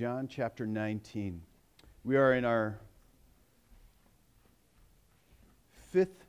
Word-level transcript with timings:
John 0.00 0.28
chapter 0.28 0.66
19. 0.66 1.42
We 2.04 2.16
are 2.16 2.32
in 2.32 2.46
our 2.46 2.80
fifth 5.92 6.24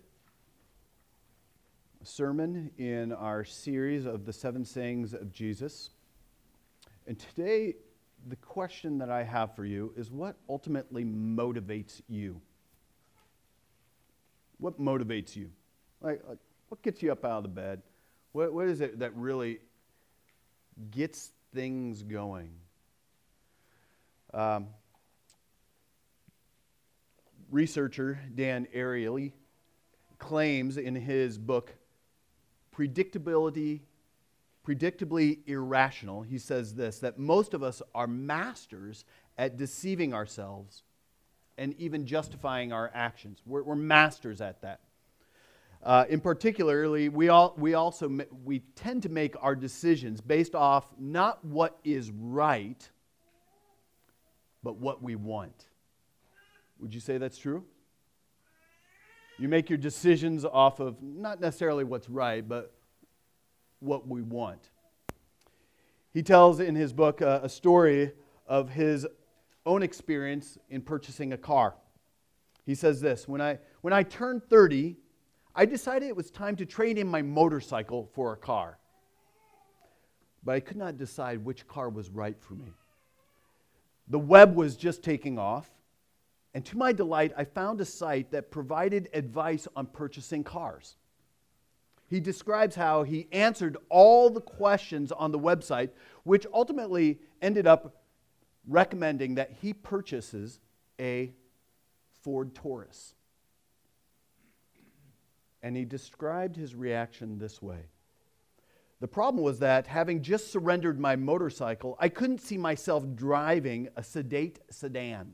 sermon 2.03 2.71
in 2.77 3.13
our 3.13 3.45
series 3.45 4.05
of 4.05 4.25
the 4.25 4.33
seven 4.33 4.65
sayings 4.65 5.13
of 5.13 5.31
Jesus. 5.31 5.91
And 7.07 7.17
today, 7.17 7.75
the 8.27 8.35
question 8.35 8.97
that 8.97 9.09
I 9.09 9.23
have 9.23 9.55
for 9.55 9.63
you 9.63 9.93
is 9.95 10.11
what 10.11 10.35
ultimately 10.49 11.05
motivates 11.05 12.01
you? 12.09 12.41
What 14.57 14.81
motivates 14.81 15.33
you? 15.37 15.49
Like, 16.01 16.21
like 16.27 16.39
what 16.67 16.81
gets 16.81 17.01
you 17.01 17.13
up 17.13 17.23
out 17.23 17.37
of 17.37 17.43
the 17.43 17.47
bed? 17.47 17.81
What, 18.33 18.51
what 18.51 18.67
is 18.67 18.81
it 18.81 18.99
that 18.99 19.15
really 19.15 19.59
gets 20.91 21.31
things 21.53 22.03
going? 22.03 22.49
Um, 24.33 24.67
researcher 27.49 28.19
Dan 28.33 28.67
Ariely 28.73 29.33
claims 30.19 30.77
in 30.77 30.95
his 30.95 31.37
book, 31.37 31.73
Predictability, 32.75 33.81
Predictably 34.65 35.39
Irrational, 35.47 36.21
he 36.21 36.37
says 36.37 36.75
this 36.75 36.99
that 36.99 37.19
most 37.19 37.53
of 37.53 37.63
us 37.63 37.81
are 37.93 38.07
masters 38.07 39.05
at 39.37 39.57
deceiving 39.57 40.13
ourselves 40.13 40.83
and 41.57 41.73
even 41.77 42.05
justifying 42.05 42.71
our 42.71 42.89
actions. 42.93 43.41
We're, 43.45 43.63
we're 43.63 43.75
masters 43.75 44.39
at 44.39 44.61
that. 44.61 44.81
Uh, 45.83 46.05
in 46.09 46.19
particularly, 46.19 47.09
we, 47.09 47.29
all, 47.29 47.55
we 47.57 47.73
also 47.73 48.19
we 48.43 48.59
tend 48.75 49.01
to 49.03 49.09
make 49.09 49.35
our 49.41 49.55
decisions 49.55 50.21
based 50.21 50.53
off 50.53 50.85
not 50.99 51.43
what 51.43 51.79
is 51.83 52.11
right, 52.11 52.87
but 54.63 54.77
what 54.77 55.01
we 55.01 55.15
want. 55.15 55.65
Would 56.79 56.93
you 56.93 56.99
say 56.99 57.17
that's 57.17 57.37
true? 57.37 57.63
You 59.37 59.47
make 59.47 59.69
your 59.69 59.77
decisions 59.77 60.45
off 60.45 60.79
of 60.79 61.01
not 61.01 61.41
necessarily 61.41 61.83
what's 61.83 62.09
right, 62.09 62.47
but 62.47 62.73
what 63.79 64.07
we 64.07 64.21
want. 64.21 64.69
He 66.13 66.21
tells 66.21 66.59
in 66.59 66.75
his 66.75 66.93
book 66.93 67.21
uh, 67.21 67.39
a 67.41 67.49
story 67.49 68.11
of 68.47 68.69
his 68.69 69.07
own 69.65 69.81
experience 69.81 70.57
in 70.69 70.81
purchasing 70.81 71.33
a 71.33 71.37
car. 71.37 71.75
He 72.65 72.75
says 72.75 73.01
this 73.01 73.27
when 73.27 73.41
I, 73.41 73.59
when 73.81 73.93
I 73.93 74.03
turned 74.03 74.43
30, 74.43 74.97
I 75.55 75.65
decided 75.65 76.07
it 76.07 76.15
was 76.15 76.31
time 76.31 76.55
to 76.57 76.65
trade 76.65 76.97
in 76.97 77.07
my 77.07 77.21
motorcycle 77.21 78.09
for 78.13 78.33
a 78.33 78.37
car. 78.37 78.77
But 80.43 80.55
I 80.55 80.59
could 80.59 80.77
not 80.77 80.97
decide 80.97 81.43
which 81.43 81.67
car 81.67 81.89
was 81.89 82.09
right 82.09 82.39
for 82.39 82.55
me. 82.55 82.73
The 84.07 84.19
web 84.19 84.55
was 84.55 84.75
just 84.75 85.03
taking 85.03 85.39
off, 85.39 85.69
and 86.53 86.65
to 86.65 86.77
my 86.77 86.91
delight, 86.91 87.33
I 87.37 87.45
found 87.45 87.79
a 87.79 87.85
site 87.85 88.31
that 88.31 88.51
provided 88.51 89.09
advice 89.13 89.67
on 89.75 89.87
purchasing 89.87 90.43
cars. 90.43 90.95
He 92.07 92.19
describes 92.19 92.75
how 92.75 93.03
he 93.03 93.29
answered 93.31 93.77
all 93.87 94.29
the 94.29 94.41
questions 94.41 95.13
on 95.13 95.31
the 95.31 95.39
website, 95.39 95.91
which 96.23 96.45
ultimately 96.53 97.19
ended 97.41 97.67
up 97.67 98.03
recommending 98.67 99.35
that 99.35 99.53
he 99.61 99.71
purchases 99.71 100.59
a 100.99 101.31
Ford 102.21 102.53
Taurus. 102.53 103.15
And 105.63 105.77
he 105.77 105.85
described 105.85 106.57
his 106.57 106.75
reaction 106.75 107.37
this 107.37 107.61
way 107.61 107.85
the 109.01 109.07
problem 109.07 109.43
was 109.43 109.57
that 109.59 109.87
having 109.87 110.21
just 110.21 110.51
surrendered 110.51 110.99
my 110.99 111.15
motorcycle, 111.15 111.97
I 111.99 112.07
couldn't 112.07 112.37
see 112.37 112.55
myself 112.55 113.03
driving 113.15 113.89
a 113.95 114.03
sedate 114.03 114.59
sedan. 114.69 115.33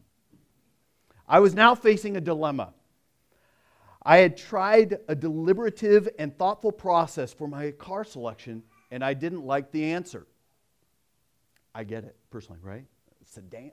I 1.28 1.42
was 1.42 1.54
now 1.54 1.76
facing 1.76 2.16
a 2.16 2.22
dilemma. 2.22 2.74
I 4.02 4.20
had 4.20 4.38
tried 4.38 5.00
a 5.10 5.16
deliberative 5.16 6.08
and 6.18 6.36
thoughtful 6.38 6.72
process 6.72 7.34
for 7.34 7.50
my 7.50 7.72
car 7.72 8.06
selection, 8.06 8.64
and 8.90 9.04
I 9.04 9.14
didn't 9.14 9.44
like 9.46 9.74
the 9.74 9.92
answer. 9.92 10.26
I 11.76 11.84
get 11.84 12.06
it 12.06 12.16
personally, 12.30 12.62
right? 12.64 12.86
Sedan, 13.26 13.72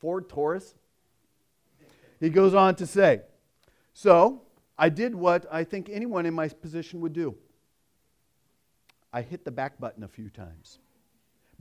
Ford 0.00 0.28
Taurus. 0.28 0.74
He 2.18 2.30
goes 2.30 2.52
on 2.52 2.74
to 2.74 2.86
say, 2.86 3.20
So 3.92 4.42
I 4.76 4.88
did 4.88 5.14
what 5.14 5.46
I 5.52 5.62
think 5.62 5.88
anyone 5.88 6.26
in 6.26 6.34
my 6.34 6.48
position 6.48 7.00
would 7.02 7.12
do. 7.12 7.36
I 9.12 9.22
hit 9.22 9.44
the 9.44 9.50
back 9.50 9.78
button 9.80 10.04
a 10.04 10.08
few 10.08 10.30
times, 10.30 10.78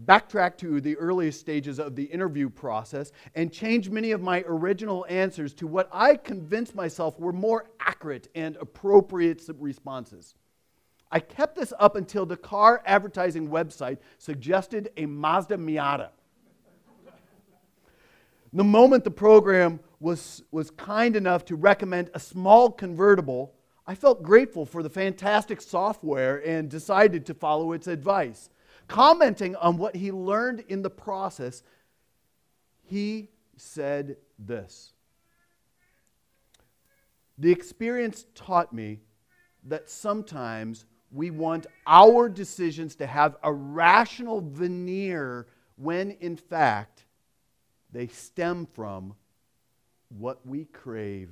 Backtrack 0.06 0.58
to 0.60 0.80
the 0.80 0.96
earliest 0.96 1.42
stages 1.42 1.78
of 1.78 1.96
the 1.96 2.06
interview 2.06 2.50
process, 2.50 3.12
and 3.36 3.52
change 3.52 3.90
many 3.90 4.12
of 4.12 4.22
my 4.22 4.46
original 4.48 5.06
answers 5.10 5.54
to 5.56 5.68
what 5.68 5.90
I 5.92 6.16
convinced 6.16 6.74
myself 6.74 7.20
were 7.20 7.34
more 7.34 7.66
accurate 7.82 8.30
and 8.34 8.56
appropriate 8.58 9.44
responses. 9.60 10.36
I 11.12 11.20
kept 11.20 11.56
this 11.56 11.74
up 11.80 11.98
until 11.98 12.26
the 12.26 12.38
car 12.38 12.82
advertising 12.86 13.50
website 13.50 13.98
suggested 14.20 14.90
a 14.96 15.06
Mazda 15.06 15.58
Miata. 15.58 16.10
the 18.54 18.64
moment 18.64 19.04
the 19.04 19.12
program 19.12 19.82
was, 20.00 20.44
was 20.52 20.72
kind 20.72 21.18
enough 21.18 21.44
to 21.46 21.56
recommend 21.58 22.10
a 22.14 22.20
small 22.20 22.72
convertible, 22.72 23.54
I 23.90 23.96
felt 23.96 24.22
grateful 24.22 24.68
for 24.68 24.84
the 24.84 24.90
fantastic 24.92 25.60
software 25.60 26.48
and 26.48 26.70
decided 26.70 27.26
to 27.26 27.34
follow 27.34 27.72
its 27.72 27.88
advice. 27.88 28.52
Commenting 28.88 29.56
on 29.56 29.78
what 29.78 29.96
he 29.96 30.12
learned 30.12 30.64
in 30.68 30.84
the 30.84 30.92
process, 30.92 31.64
he 32.84 33.30
said 33.58 34.18
this 34.38 34.94
The 37.40 37.52
experience 37.52 38.28
taught 38.36 38.72
me 38.72 39.00
that 39.64 39.90
sometimes 39.90 40.86
we 41.12 41.32
want 41.32 41.66
our 41.88 42.30
decisions 42.30 42.94
to 42.98 43.08
have 43.08 43.38
a 43.42 43.52
rational 43.52 44.40
veneer 44.40 45.48
when 45.78 46.12
in 46.12 46.38
fact 46.38 47.06
they 47.92 48.06
stem 48.06 48.68
from 48.68 49.16
what 50.10 50.46
we 50.46 50.66
crave 50.66 51.32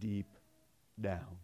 deep 0.00 0.26
down. 1.00 1.38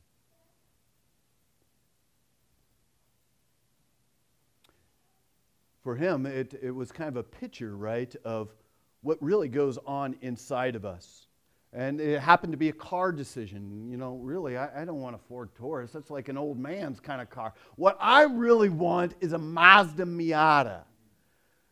For 5.82 5.94
him, 5.94 6.26
it, 6.26 6.54
it 6.60 6.70
was 6.70 6.92
kind 6.92 7.08
of 7.08 7.16
a 7.16 7.22
picture, 7.22 7.76
right, 7.76 8.14
of 8.24 8.54
what 9.02 9.22
really 9.22 9.48
goes 9.48 9.78
on 9.86 10.16
inside 10.20 10.76
of 10.76 10.84
us. 10.84 11.26
And 11.72 12.00
it 12.00 12.20
happened 12.20 12.52
to 12.52 12.56
be 12.56 12.70
a 12.70 12.74
car 12.74 13.12
decision. 13.12 13.88
You 13.90 13.98
know, 13.98 14.16
really, 14.16 14.56
I, 14.56 14.82
I, 14.82 14.84
don't 14.84 15.00
want 15.00 15.14
a 15.14 15.18
Ford 15.18 15.50
Taurus. 15.54 15.92
That's 15.92 16.10
like 16.10 16.28
an 16.28 16.38
old 16.38 16.58
man's 16.58 16.98
kind 16.98 17.20
of 17.20 17.28
car. 17.28 17.52
What 17.76 17.98
I 18.00 18.22
really 18.22 18.70
want 18.70 19.14
is 19.20 19.34
a 19.34 19.38
Mazda 19.38 20.04
Miata. 20.04 20.80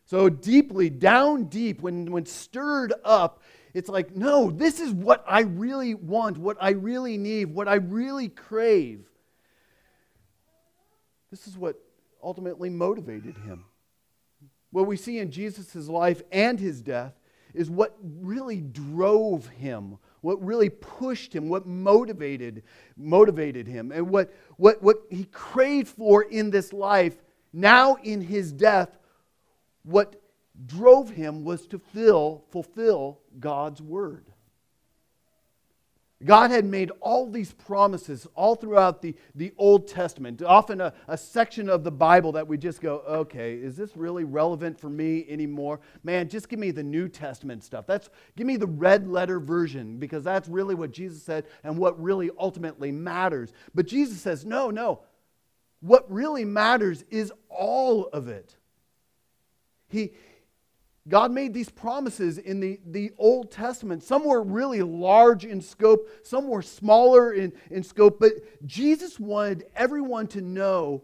So 0.05 0.29
deeply, 0.29 0.89
down 0.89 1.45
deep, 1.45 1.81
when, 1.81 2.11
when 2.11 2.25
stirred 2.25 2.93
up, 3.03 3.41
it's 3.73 3.89
like, 3.89 4.15
no, 4.15 4.51
this 4.51 4.79
is 4.79 4.91
what 4.93 5.25
I 5.27 5.41
really 5.41 5.95
want, 5.95 6.37
what 6.37 6.57
I 6.61 6.69
really 6.69 7.17
need, 7.17 7.45
what 7.45 7.67
I 7.67 7.75
really 7.75 8.29
crave. 8.29 9.05
This 11.29 11.47
is 11.47 11.57
what 11.57 11.77
ultimately 12.23 12.69
motivated 12.69 13.35
him 13.37 13.65
what 14.71 14.87
we 14.87 14.97
see 14.97 15.19
in 15.19 15.31
Jesus' 15.31 15.87
life 15.87 16.21
and 16.31 16.59
his 16.59 16.81
death 16.81 17.13
is 17.53 17.69
what 17.69 17.97
really 18.01 18.61
drove 18.61 19.47
him, 19.47 19.97
what 20.21 20.43
really 20.43 20.69
pushed 20.69 21.33
him, 21.33 21.49
what 21.49 21.65
motivated, 21.65 22.63
motivated 22.95 23.67
him, 23.67 23.91
and 23.91 24.09
what, 24.09 24.33
what, 24.57 24.81
what 24.83 24.97
he 25.09 25.25
craved 25.25 25.87
for 25.87 26.23
in 26.23 26.51
this 26.51 26.73
life. 26.73 27.17
Now, 27.53 27.95
in 28.03 28.21
his 28.21 28.51
death, 28.51 28.97
what 29.83 30.21
drove 30.65 31.09
him 31.09 31.43
was 31.43 31.65
to 31.67 31.79
fill, 31.79 32.43
fulfill 32.51 33.19
God's 33.39 33.81
word. 33.81 34.25
God 36.25 36.49
had 36.49 36.65
made 36.65 36.91
all 36.99 37.29
these 37.29 37.53
promises 37.53 38.25
all 38.33 38.55
throughout 38.55 39.03
the, 39.03 39.15
the 39.35 39.53
Old 39.55 39.87
Testament, 39.87 40.41
often 40.41 40.81
a, 40.81 40.91
a 41.07 41.15
section 41.15 41.69
of 41.69 41.83
the 41.83 41.91
Bible 41.91 42.31
that 42.31 42.47
we 42.47 42.57
just 42.57 42.81
go, 42.81 43.03
okay, 43.07 43.53
is 43.53 43.75
this 43.75 43.95
really 43.95 44.23
relevant 44.23 44.79
for 44.79 44.89
me 44.89 45.27
anymore? 45.29 45.79
Man, 46.03 46.27
just 46.27 46.49
give 46.49 46.57
me 46.57 46.71
the 46.71 46.81
New 46.81 47.07
Testament 47.07 47.63
stuff. 47.63 47.85
That's, 47.85 48.09
give 48.35 48.47
me 48.47 48.57
the 48.57 48.65
red 48.65 49.07
letter 49.07 49.39
version 49.39 49.99
because 49.99 50.23
that's 50.23 50.49
really 50.49 50.73
what 50.73 50.91
Jesus 50.91 51.21
said 51.21 51.45
and 51.63 51.77
what 51.77 52.01
really 52.01 52.31
ultimately 52.39 52.91
matters. 52.91 53.53
But 53.75 53.85
Jesus 53.85 54.19
says, 54.19 54.43
no, 54.43 54.71
no. 54.71 55.01
What 55.81 56.11
really 56.11 56.45
matters 56.45 57.03
is 57.11 57.31
all 57.47 58.07
of 58.07 58.27
it. 58.27 58.55
He, 59.87 60.13
God 61.07 61.31
made 61.31 61.53
these 61.53 61.69
promises 61.69 62.37
in 62.37 62.59
the, 62.59 62.79
the 62.85 63.11
Old 63.17 63.51
Testament. 63.51 64.03
Some 64.03 64.25
were 64.25 64.43
really 64.43 64.81
large 64.81 65.45
in 65.45 65.61
scope, 65.61 66.09
some 66.23 66.47
were 66.47 66.61
smaller 66.61 67.33
in, 67.33 67.53
in 67.69 67.83
scope, 67.83 68.19
but 68.19 68.33
Jesus 68.65 69.19
wanted 69.19 69.65
everyone 69.75 70.27
to 70.27 70.41
know 70.41 71.03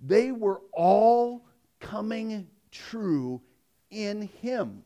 they 0.00 0.32
were 0.32 0.60
all 0.72 1.46
coming 1.80 2.48
true 2.70 3.40
in 3.90 4.28
Him. 4.42 4.84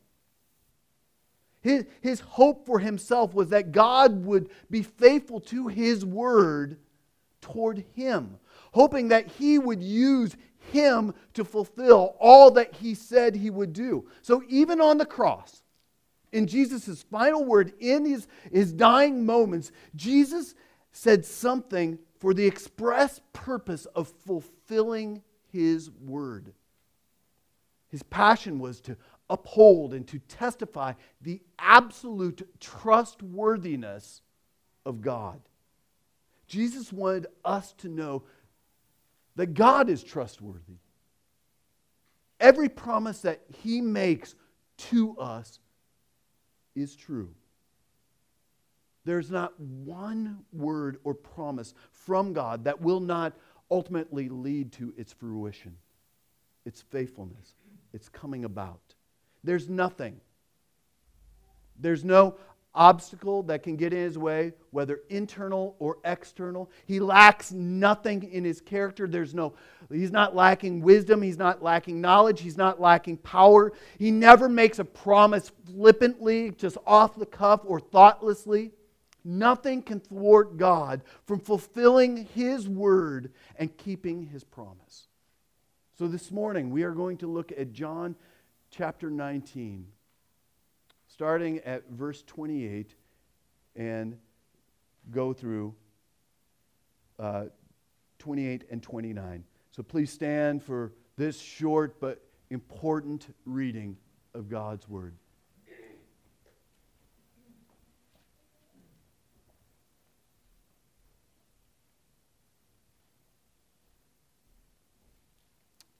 His, 1.61 1.85
his 2.01 2.21
hope 2.21 2.67
for 2.67 2.79
himself 2.79 3.35
was 3.35 3.49
that 3.49 3.73
God 3.73 4.25
would 4.25 4.49
be 4.71 4.83
faithful 4.83 5.41
to 5.41 5.67
his 5.67 6.05
word 6.05 6.79
toward 7.41 7.85
him, 7.95 8.39
hoping 8.73 9.09
that 9.09 9.27
he 9.27 9.59
would 9.59 9.83
use 9.83 10.37
him 10.73 11.15
to 11.35 11.45
fulfill 11.45 12.17
all 12.19 12.51
that 12.53 12.75
he 12.75 12.95
said 12.95 13.35
he 13.35 13.51
would 13.51 13.73
do. 13.73 14.09
So 14.23 14.43
even 14.49 14.81
on 14.81 14.99
the 14.99 15.07
cross, 15.07 15.63
in 16.33 16.47
Jesus' 16.47 17.03
final 17.03 17.45
word, 17.45 17.73
in 17.81 18.05
his, 18.05 18.27
his 18.53 18.73
dying 18.73 19.25
moments, 19.25 19.73
Jesus 19.97 20.55
said 20.93 21.25
something 21.25 21.99
for 22.19 22.35
the 22.35 22.47
express 22.47 23.21
purpose 23.33 23.87
of 23.87 24.09
fulfilling 24.27 25.23
his 25.53 25.91
word. 25.91 26.53
His 27.89 28.03
passion 28.03 28.59
was 28.59 28.81
to 28.83 28.97
uphold 29.31 29.95
and 29.95 30.07
to 30.09 30.19
testify 30.19 30.93
the 31.21 31.41
absolute 31.59 32.49
trustworthiness 32.61 34.23
of 34.85 35.01
God. 35.01 35.41
Jesus 36.47 36.93
wanted 36.93 37.27
us 37.45 37.73
to 37.75 37.89
know 37.89 38.25
that 39.39 39.55
God 39.55 39.89
is 39.89 40.03
trustworthy. 40.03 40.79
Every 42.41 42.69
promise 42.69 43.21
that 43.21 43.41
he 43.63 43.81
makes 43.81 44.35
to 44.79 45.17
us 45.17 45.61
is 46.75 46.97
true. 46.97 47.31
There's 49.05 49.31
not 49.31 49.59
one 49.61 50.41
word 50.53 50.99
or 51.05 51.15
promise 51.15 51.73
from 51.93 52.33
God 52.33 52.65
that 52.65 52.81
will 52.81 52.99
not 52.99 53.33
ultimately 53.71 54.29
lead 54.29 54.73
to 54.73 54.93
its 54.97 55.13
fruition, 55.13 55.77
its 56.65 56.83
faithfulness, 56.83 57.55
its 57.93 58.09
coming 58.09 58.45
about. 58.45 58.81
There's 59.45 59.69
nothing. 59.69 60.21
There's 61.79 62.03
no 62.03 62.35
obstacle 62.75 63.43
that 63.45 63.63
can 63.63 63.77
get 63.77 63.93
in 63.93 63.99
his 63.99 64.19
way, 64.19 64.53
whether 64.71 65.01
internal 65.09 65.75
or 65.79 65.99
external. 66.05 66.71
He 66.87 67.01
lacks 67.01 67.53
nothing 67.53 68.23
in 68.23 68.45
his 68.45 68.61
character. 68.61 69.07
There's 69.07 69.35
no, 69.35 69.55
he's 69.91 70.13
not 70.13 70.37
lacking 70.37 70.81
wisdom. 70.81 71.23
He's 71.23 71.39
not 71.39 71.63
lacking 71.63 72.01
knowledge. 72.01 72.41
He's 72.41 72.57
not 72.57 72.81
lacking 72.81 73.19
power. 73.19 73.73
He 73.99 74.11
never 74.11 74.49
makes 74.49 74.79
a 74.79 74.85
promise 74.85 75.51
flippantly, 75.67 76.53
just 76.53 76.79
off 76.87 77.17
the 77.17 77.27
cuff 77.27 77.63
or 77.65 77.81
thoughtlessly. 77.81 78.73
Nothing 79.25 79.83
can 79.83 80.01
thwart 80.01 80.57
God 80.57 81.03
from 81.27 81.41
fulfilling 81.41 82.29
his 82.35 82.69
word 82.69 83.33
and 83.57 83.77
keeping 83.77 84.27
his 84.27 84.45
promise. 84.45 85.09
So 85.99 86.07
this 86.07 86.31
morning, 86.31 86.71
we 86.71 86.85
are 86.85 86.93
going 86.93 87.17
to 87.19 87.27
look 87.27 87.53
at 87.53 87.73
John 87.73 88.15
chapter 88.71 89.11
19 89.11 89.87
starting 91.19 91.59
at 91.65 91.83
verse 91.91 92.23
28 92.29 92.95
and 93.75 94.17
go 95.11 95.33
through 95.33 95.75
uh, 97.19 97.47
28 98.21 98.63
and 98.71 98.81
29. 98.81 99.43
So 99.73 99.83
please 99.83 100.13
stand 100.13 100.63
for 100.63 100.93
this 101.17 101.37
short 101.37 101.99
but 101.99 102.23
important 102.51 103.35
reading 103.45 103.97
of 104.33 104.49
God's 104.49 104.89
Word. 104.89 105.17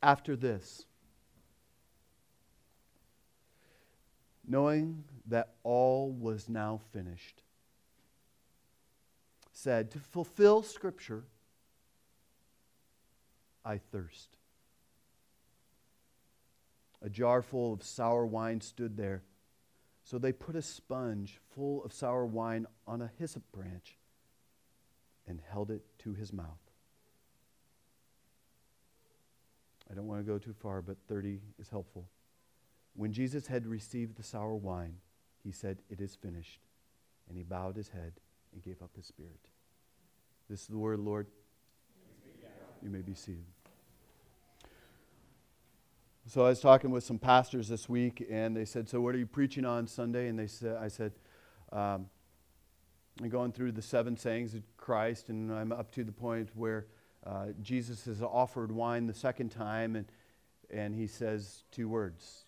After 0.01 0.37
this, 0.37 0.87
knowing 4.49 5.05
that 5.27 5.55
all 5.63 6.11
was 6.11 6.49
now 6.49 6.81
finished, 6.93 7.43
said, 9.53 9.91
To 9.91 9.99
fulfill 9.99 10.63
Scripture, 10.63 11.25
I 13.65 13.79
thirst. 13.79 14.39
A 17.03 17.11
jar 17.11 17.43
full 17.43 17.75
of 17.75 17.83
sour 17.83 18.27
wine 18.27 18.61
stood 18.61 18.97
there. 18.97 19.23
So 20.03 20.19
they 20.19 20.33
put 20.33 20.57
a 20.57 20.63
sponge 20.63 21.39
full 21.55 21.85
of 21.85 21.93
sour 21.93 22.25
wine 22.25 22.67
on 22.87 23.03
a 23.03 23.11
hyssop 23.19 23.43
branch 23.53 23.99
and 25.27 25.41
held 25.51 25.71
it 25.71 25.83
to 25.99 26.15
his 26.15 26.33
mouth. 26.33 26.47
I 29.91 29.95
don't 29.95 30.07
want 30.07 30.25
to 30.25 30.33
go 30.33 30.39
too 30.39 30.55
far, 30.55 30.81
but 30.81 30.97
30 31.09 31.41
is 31.59 31.69
helpful. 31.69 32.09
When 32.95 33.13
Jesus 33.13 33.47
had 33.47 33.67
received 33.67 34.17
the 34.17 34.23
sour 34.23 34.55
wine, 34.55 34.97
he 35.43 35.53
said, 35.53 35.79
It 35.89 36.01
is 36.01 36.15
finished. 36.15 36.61
And 37.29 37.37
he 37.37 37.45
bowed 37.45 37.77
his 37.77 37.89
head 37.89 38.15
and 38.53 38.63
gave 38.63 38.83
up 38.83 38.91
his 38.97 39.07
spirit. 39.07 39.49
This 40.49 40.63
is 40.63 40.67
the 40.67 40.79
word, 40.79 40.99
Lord. 40.99 41.27
You 42.83 42.91
may 42.91 43.03
be 43.03 43.15
seated. 43.15 43.45
So 46.27 46.45
I 46.45 46.51
was 46.51 46.61
talking 46.61 46.91
with 46.91 47.05
some 47.05 47.19
pastors 47.19 47.69
this 47.69 47.89
week, 47.89 48.27
and 48.31 48.57
they 48.57 48.67
said, 48.67 48.89
"So 48.89 49.01
what 49.01 49.15
are 49.15 49.19
you 49.19 49.27
preaching 49.27 49.65
on 49.65 49.87
Sunday?" 49.87 50.29
And 50.29 50.39
they 50.39 50.47
said, 50.47 50.77
"I 50.77 50.89
said, 50.89 51.13
um, 51.73 52.09
I'm 53.21 53.29
going 53.29 53.53
through 53.53 53.73
the 53.73 53.83
seven 53.83 54.17
sayings 54.17 54.55
of 54.55 54.63
Christ, 54.77 55.29
and 55.29 55.53
I'm 55.53 55.73
up 55.73 55.91
to 55.93 56.05
the 56.05 56.13
point 56.13 56.51
where 56.55 56.87
uh, 57.27 57.47
Jesus 57.63 58.05
has 58.05 58.23
offered 58.23 58.71
wine 58.71 59.07
the 59.07 59.15
second 59.15 59.51
time, 59.51 59.97
and 59.97 60.07
and 60.71 60.95
he 60.95 61.07
says 61.07 61.65
two 61.73 61.89
words: 61.89 62.45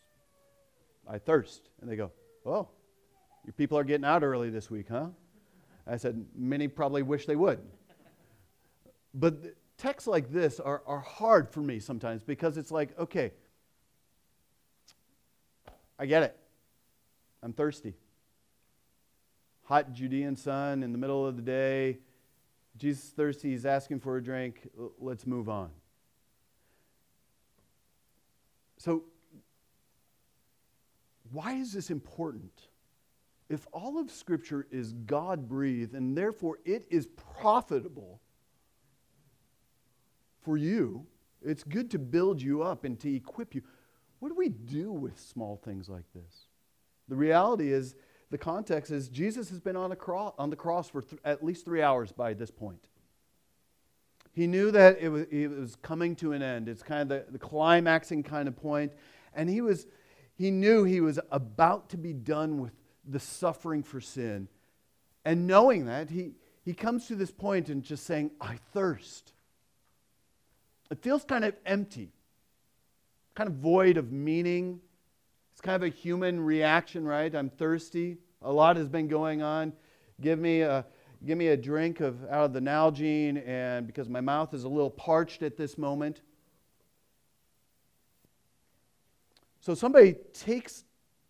I 1.08 1.18
thirst. 1.18 1.68
And 1.80 1.90
they 1.90 1.96
go, 1.96 2.10
Oh, 2.46 2.68
your 3.44 3.52
people 3.52 3.78
are 3.78 3.84
getting 3.84 4.04
out 4.04 4.22
early 4.22 4.50
this 4.50 4.70
week, 4.70 4.86
huh? 4.88 5.06
I 5.86 5.96
said, 5.96 6.24
Many 6.34 6.68
probably 6.68 7.02
wish 7.02 7.26
they 7.26 7.36
would. 7.36 7.60
But 9.12 9.56
texts 9.76 10.06
like 10.06 10.30
this 10.30 10.60
are, 10.60 10.82
are 10.86 11.00
hard 11.00 11.48
for 11.48 11.60
me 11.60 11.80
sometimes 11.80 12.22
because 12.22 12.56
it's 12.56 12.70
like, 12.70 12.96
okay, 12.98 13.32
I 15.98 16.06
get 16.06 16.22
it. 16.22 16.36
I'm 17.42 17.52
thirsty. 17.52 17.94
Hot 19.64 19.92
Judean 19.92 20.36
sun 20.36 20.82
in 20.82 20.92
the 20.92 20.98
middle 20.98 21.26
of 21.26 21.36
the 21.36 21.42
day. 21.42 21.98
Jesus 22.76 23.04
is 23.04 23.10
thirsty. 23.10 23.50
He's 23.50 23.66
asking 23.66 24.00
for 24.00 24.16
a 24.16 24.22
drink. 24.22 24.68
Let's 24.98 25.26
move 25.26 25.48
on. 25.48 25.70
So 28.78 29.04
why 31.32 31.54
is 31.54 31.72
this 31.72 31.90
important? 31.90 32.68
If 33.48 33.66
all 33.72 33.98
of 33.98 34.10
Scripture 34.10 34.66
is 34.70 34.92
God 34.92 35.48
breathed 35.48 35.94
and 35.94 36.16
therefore 36.16 36.58
it 36.64 36.86
is 36.88 37.08
profitable 37.40 38.20
for 40.40 40.56
you, 40.56 41.06
it's 41.42 41.64
good 41.64 41.90
to 41.90 41.98
build 41.98 42.40
you 42.40 42.62
up 42.62 42.84
and 42.84 42.98
to 43.00 43.14
equip 43.14 43.54
you. 43.54 43.62
What 44.20 44.28
do 44.28 44.34
we 44.34 44.50
do 44.50 44.92
with 44.92 45.18
small 45.18 45.56
things 45.56 45.88
like 45.88 46.04
this? 46.14 46.46
The 47.08 47.16
reality 47.16 47.72
is, 47.72 47.96
the 48.30 48.38
context 48.38 48.92
is 48.92 49.08
Jesus 49.08 49.50
has 49.50 49.58
been 49.58 49.74
on, 49.74 49.94
cro- 49.96 50.34
on 50.38 50.50
the 50.50 50.56
cross 50.56 50.88
for 50.88 51.02
th- 51.02 51.20
at 51.24 51.44
least 51.44 51.64
three 51.64 51.82
hours 51.82 52.12
by 52.12 52.32
this 52.32 52.50
point. 52.50 52.86
He 54.32 54.46
knew 54.46 54.70
that 54.70 54.98
it 55.00 55.08
was, 55.08 55.26
it 55.30 55.48
was 55.48 55.74
coming 55.76 56.14
to 56.16 56.32
an 56.32 56.42
end. 56.42 56.68
It's 56.68 56.82
kind 56.82 57.02
of 57.02 57.08
the, 57.08 57.32
the 57.32 57.38
climaxing 57.38 58.22
kind 58.22 58.46
of 58.46 58.56
point, 58.56 58.92
And 59.34 59.50
he 59.50 59.60
was 59.60 59.86
he 60.40 60.50
knew 60.50 60.84
he 60.84 61.02
was 61.02 61.20
about 61.30 61.90
to 61.90 61.98
be 61.98 62.14
done 62.14 62.62
with 62.62 62.72
the 63.06 63.20
suffering 63.20 63.82
for 63.82 64.00
sin. 64.00 64.48
And 65.22 65.46
knowing 65.46 65.84
that, 65.84 66.08
he, 66.08 66.32
he 66.64 66.72
comes 66.72 67.08
to 67.08 67.14
this 67.14 67.30
point 67.30 67.68
and 67.68 67.82
just 67.82 68.06
saying, 68.06 68.30
I 68.40 68.56
thirst. 68.72 69.34
It 70.90 71.02
feels 71.02 71.24
kind 71.24 71.44
of 71.44 71.54
empty, 71.66 72.14
kind 73.34 73.50
of 73.50 73.56
void 73.56 73.98
of 73.98 74.12
meaning. 74.12 74.80
It's 75.52 75.60
kind 75.60 75.76
of 75.76 75.82
a 75.82 75.94
human 75.94 76.40
reaction, 76.40 77.06
right? 77.06 77.34
I'm 77.34 77.50
thirsty. 77.50 78.16
A 78.40 78.50
lot 78.50 78.76
has 78.76 78.88
been 78.88 79.08
going 79.08 79.42
on. 79.42 79.74
Give 80.22 80.38
me 80.38 80.62
a, 80.62 80.86
give 81.26 81.36
me 81.36 81.48
a 81.48 81.56
drink 81.56 82.00
of, 82.00 82.24
out 82.30 82.46
of 82.46 82.52
the 82.54 82.60
Nalgene, 82.60 83.46
and 83.46 83.86
because 83.86 84.08
my 84.08 84.22
mouth 84.22 84.54
is 84.54 84.64
a 84.64 84.68
little 84.70 84.88
parched 84.88 85.42
at 85.42 85.58
this 85.58 85.76
moment. 85.76 86.22
So 89.70 89.74
somebody 89.76 90.16
takes, 90.32 90.82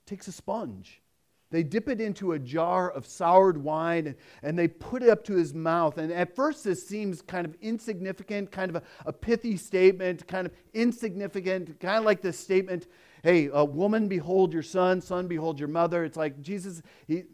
takes 0.07 0.27
a 0.27 0.33
sponge. 0.33 1.03
They 1.51 1.63
dip 1.63 1.91
it 1.91 2.01
into 2.01 2.33
a 2.33 2.39
jar 2.39 2.91
of 2.91 3.05
soured 3.05 3.59
wine 3.59 4.07
and, 4.07 4.17
and 4.43 4.59
they 4.59 4.67
put 4.67 5.03
it 5.03 5.11
up 5.11 5.25
to 5.25 5.35
his 5.35 5.53
mouth. 5.53 5.99
And 5.99 6.11
at 6.11 6.35
first, 6.35 6.65
this 6.65 6.89
seems 6.89 7.21
kind 7.21 7.45
of 7.45 7.55
insignificant, 7.61 8.51
kind 8.51 8.75
of 8.75 8.77
a, 8.77 8.83
a 9.05 9.13
pithy 9.13 9.59
statement, 9.59 10.27
kind 10.27 10.47
of 10.47 10.55
insignificant, 10.73 11.79
kind 11.81 11.99
of 11.99 12.05
like 12.05 12.23
this 12.23 12.39
statement 12.39 12.87
hey, 13.23 13.51
a 13.53 13.63
woman, 13.63 14.09
behold 14.09 14.55
your 14.55 14.63
son, 14.63 15.03
son, 15.03 15.29
behold 15.29 15.59
your 15.61 15.69
mother. 15.69 16.03
It's 16.05 16.17
like 16.17 16.41
Jesus, 16.41 16.81
he, 17.07 17.25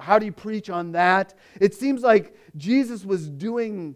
how 0.00 0.18
do 0.18 0.26
you 0.26 0.32
preach 0.32 0.68
on 0.68 0.90
that? 0.90 1.34
It 1.60 1.74
seems 1.74 2.02
like 2.02 2.34
Jesus 2.56 3.04
was 3.04 3.28
doing 3.28 3.94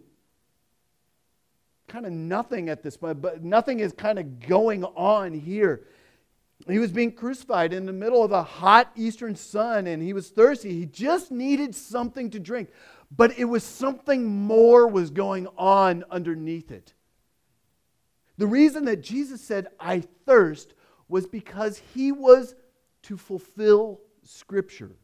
kind 1.89 2.05
of 2.05 2.13
nothing 2.13 2.69
at 2.69 2.81
this 2.81 2.95
point, 2.95 3.21
but 3.21 3.43
nothing 3.43 3.81
is 3.81 3.91
kind 3.91 4.17
of 4.17 4.39
going 4.39 4.85
on 4.85 5.33
here. 5.33 5.85
He 6.67 6.79
was 6.79 6.91
being 6.91 7.11
crucified 7.11 7.73
in 7.73 7.85
the 7.85 7.93
middle 7.93 8.23
of 8.23 8.31
a 8.31 8.43
hot 8.43 8.91
eastern 8.95 9.35
sun 9.35 9.87
and 9.87 10.01
he 10.01 10.13
was 10.13 10.29
thirsty. 10.29 10.73
He 10.73 10.85
just 10.85 11.31
needed 11.31 11.75
something 11.75 12.29
to 12.31 12.39
drink. 12.39 12.69
But 13.15 13.37
it 13.37 13.45
was 13.45 13.63
something 13.63 14.25
more 14.25 14.87
was 14.87 15.09
going 15.09 15.47
on 15.57 16.03
underneath 16.09 16.71
it. 16.71 16.93
The 18.37 18.47
reason 18.47 18.85
that 18.85 19.01
Jesus 19.01 19.41
said, 19.41 19.67
I 19.79 20.01
thirst, 20.25 20.73
was 21.07 21.27
because 21.27 21.81
he 21.93 22.11
was 22.11 22.55
to 23.03 23.17
fulfill 23.17 23.99
Scripture. 24.23 24.95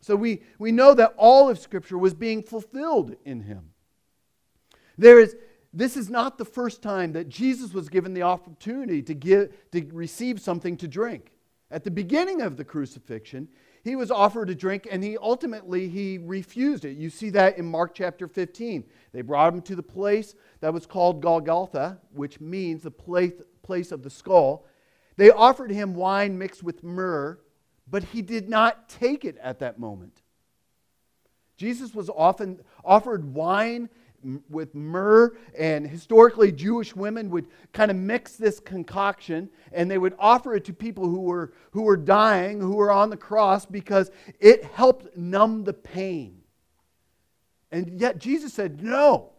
So 0.00 0.14
we, 0.16 0.42
we 0.58 0.72
know 0.72 0.94
that 0.94 1.14
all 1.16 1.50
of 1.50 1.58
Scripture 1.58 1.98
was 1.98 2.14
being 2.14 2.42
fulfilled 2.42 3.16
in 3.24 3.40
him. 3.40 3.70
There 4.96 5.20
is, 5.20 5.36
this 5.76 5.96
is 5.96 6.08
not 6.08 6.38
the 6.38 6.44
first 6.44 6.82
time 6.82 7.12
that 7.12 7.28
Jesus 7.28 7.72
was 7.72 7.88
given 7.88 8.14
the 8.14 8.22
opportunity 8.22 9.02
to, 9.02 9.14
give, 9.14 9.52
to 9.72 9.86
receive 9.92 10.40
something 10.40 10.76
to 10.78 10.88
drink. 10.88 11.32
At 11.70 11.84
the 11.84 11.90
beginning 11.90 12.40
of 12.42 12.56
the 12.56 12.64
crucifixion, 12.64 13.48
he 13.82 13.96
was 13.96 14.10
offered 14.10 14.50
a 14.50 14.54
drink 14.54 14.86
and 14.90 15.02
he 15.02 15.16
ultimately 15.18 15.88
he 15.88 16.18
refused 16.18 16.84
it. 16.84 16.96
You 16.96 17.10
see 17.10 17.30
that 17.30 17.58
in 17.58 17.66
Mark 17.66 17.94
chapter 17.94 18.26
15. 18.26 18.84
They 19.12 19.22
brought 19.22 19.54
him 19.54 19.62
to 19.62 19.76
the 19.76 19.82
place 19.82 20.34
that 20.60 20.72
was 20.72 20.86
called 20.86 21.20
Golgotha, 21.20 21.98
which 22.12 22.40
means 22.40 22.82
the 22.82 22.90
place, 22.90 23.32
place 23.62 23.92
of 23.92 24.02
the 24.02 24.10
skull. 24.10 24.66
They 25.16 25.30
offered 25.30 25.70
him 25.70 25.94
wine 25.94 26.38
mixed 26.38 26.62
with 26.62 26.82
myrrh 26.82 27.38
but 27.88 28.02
he 28.02 28.22
did 28.22 28.48
not 28.48 28.88
take 28.88 29.24
it 29.24 29.36
at 29.38 29.60
that 29.60 29.78
moment. 29.78 30.22
Jesus 31.56 31.94
was 31.94 32.10
often 32.10 32.60
offered 32.84 33.32
wine 33.32 33.88
with 34.48 34.74
myrrh, 34.74 35.36
and 35.56 35.86
historically, 35.86 36.52
Jewish 36.52 36.94
women 36.94 37.30
would 37.30 37.46
kind 37.72 37.90
of 37.90 37.96
mix 37.96 38.36
this 38.36 38.60
concoction 38.60 39.48
and 39.72 39.90
they 39.90 39.98
would 39.98 40.14
offer 40.18 40.54
it 40.54 40.64
to 40.66 40.72
people 40.72 41.04
who 41.04 41.20
were, 41.20 41.52
who 41.70 41.82
were 41.82 41.96
dying, 41.96 42.60
who 42.60 42.76
were 42.76 42.90
on 42.90 43.10
the 43.10 43.16
cross, 43.16 43.66
because 43.66 44.10
it 44.40 44.64
helped 44.64 45.16
numb 45.16 45.64
the 45.64 45.72
pain. 45.72 46.42
And 47.70 48.00
yet, 48.00 48.18
Jesus 48.18 48.52
said, 48.52 48.82
No. 48.82 49.32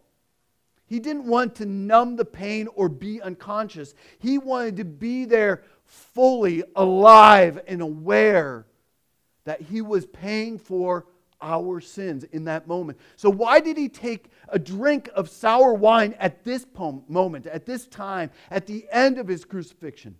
He 0.86 1.00
didn't 1.00 1.26
want 1.26 1.54
to 1.56 1.66
numb 1.66 2.16
the 2.16 2.24
pain 2.24 2.66
or 2.74 2.88
be 2.88 3.20
unconscious. 3.20 3.94
He 4.18 4.38
wanted 4.38 4.78
to 4.78 4.86
be 4.86 5.26
there 5.26 5.62
fully 5.84 6.64
alive 6.74 7.60
and 7.66 7.82
aware 7.82 8.64
that 9.44 9.60
he 9.60 9.82
was 9.82 10.06
paying 10.06 10.58
for 10.58 11.06
our 11.40 11.80
sins 11.80 12.24
in 12.24 12.44
that 12.44 12.66
moment. 12.66 12.98
So, 13.16 13.30
why 13.30 13.60
did 13.60 13.76
he 13.76 13.88
take 13.88 14.30
a 14.48 14.58
drink 14.58 15.08
of 15.14 15.28
sour 15.28 15.74
wine 15.74 16.14
at 16.18 16.44
this 16.44 16.66
moment, 17.08 17.46
at 17.46 17.66
this 17.66 17.86
time, 17.86 18.30
at 18.50 18.66
the 18.66 18.86
end 18.90 19.18
of 19.18 19.28
his 19.28 19.44
crucifixion? 19.44 20.16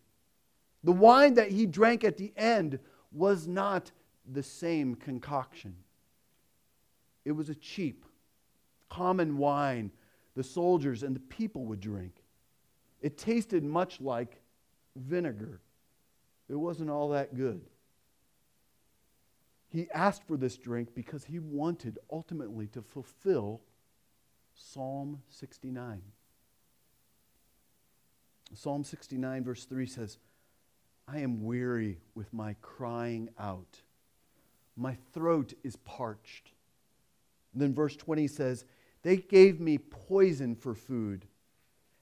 The 0.84 0.92
wine 0.92 1.34
that 1.34 1.50
he 1.50 1.66
drank 1.66 2.04
at 2.04 2.16
the 2.16 2.32
end 2.36 2.78
was 3.10 3.46
not 3.46 3.90
the 4.30 4.42
same 4.42 4.94
concoction, 4.94 5.74
it 7.24 7.32
was 7.32 7.48
a 7.48 7.54
cheap, 7.54 8.04
common 8.88 9.38
wine 9.38 9.90
the 10.38 10.44
soldiers 10.44 11.02
and 11.02 11.16
the 11.16 11.20
people 11.20 11.64
would 11.64 11.80
drink. 11.80 12.22
It 13.00 13.18
tasted 13.18 13.64
much 13.64 14.00
like 14.00 14.40
vinegar. 14.94 15.60
It 16.48 16.54
wasn't 16.54 16.90
all 16.90 17.08
that 17.08 17.36
good. 17.36 17.60
He 19.68 19.90
asked 19.92 20.22
for 20.26 20.36
this 20.36 20.56
drink 20.56 20.94
because 20.94 21.24
he 21.24 21.38
wanted 21.38 21.98
ultimately 22.10 22.66
to 22.68 22.82
fulfill 22.82 23.60
Psalm 24.54 25.22
69. 25.28 26.02
Psalm 28.54 28.82
69, 28.82 29.44
verse 29.44 29.64
3 29.64 29.86
says, 29.86 30.18
I 31.06 31.18
am 31.18 31.44
weary 31.44 31.98
with 32.14 32.32
my 32.32 32.54
crying 32.62 33.28
out. 33.38 33.80
My 34.76 34.96
throat 35.12 35.54
is 35.62 35.76
parched. 35.76 36.52
And 37.52 37.62
then 37.62 37.74
verse 37.74 37.96
20 37.96 38.26
says, 38.28 38.64
They 39.02 39.16
gave 39.16 39.60
me 39.60 39.78
poison 39.78 40.54
for 40.54 40.74
food, 40.74 41.26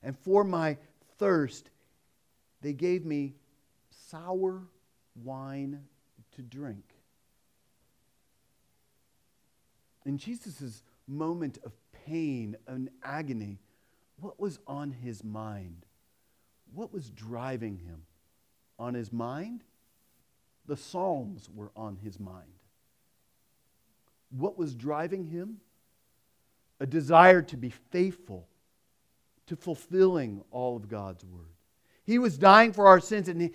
and 0.03 0.17
for 0.17 0.43
my 0.43 0.77
thirst, 1.17 1.69
they 2.61 2.73
gave 2.73 3.05
me 3.05 3.35
sour 3.89 4.61
wine 5.23 5.81
to 6.35 6.41
drink. 6.41 6.96
In 10.07 10.17
Jesus' 10.17 10.83
moment 11.05 11.59
of 11.65 11.73
pain 12.05 12.55
and 12.65 12.89
agony, 13.03 13.59
what 14.21 14.39
was 14.39 14.57
on 14.65 14.91
his 14.91 15.21
mind? 15.21 15.85
What 16.73 16.93
was 16.93 17.09
driving 17.09 17.75
him? 17.75 18.03
On 18.79 18.93
his 18.93 19.11
mind? 19.11 19.65
The 20.65 20.77
Psalms 20.77 21.49
were 21.53 21.71
on 21.75 21.97
his 21.97 22.21
mind. 22.21 22.53
What 24.29 24.57
was 24.57 24.75
driving 24.75 25.25
him? 25.25 25.59
A 26.79 26.85
desire 26.85 27.41
to 27.41 27.57
be 27.57 27.69
faithful 27.69 28.47
to 29.47 29.57
fulfilling 29.57 30.41
all 30.51 30.77
of 30.77 30.87
God's 30.87 31.25
word. 31.25 31.56
He 32.07 32.19
was 32.19 32.37
dying 32.37 32.71
for 32.71 32.87
our 32.87 33.01
sins, 33.01 33.27
and 33.27 33.51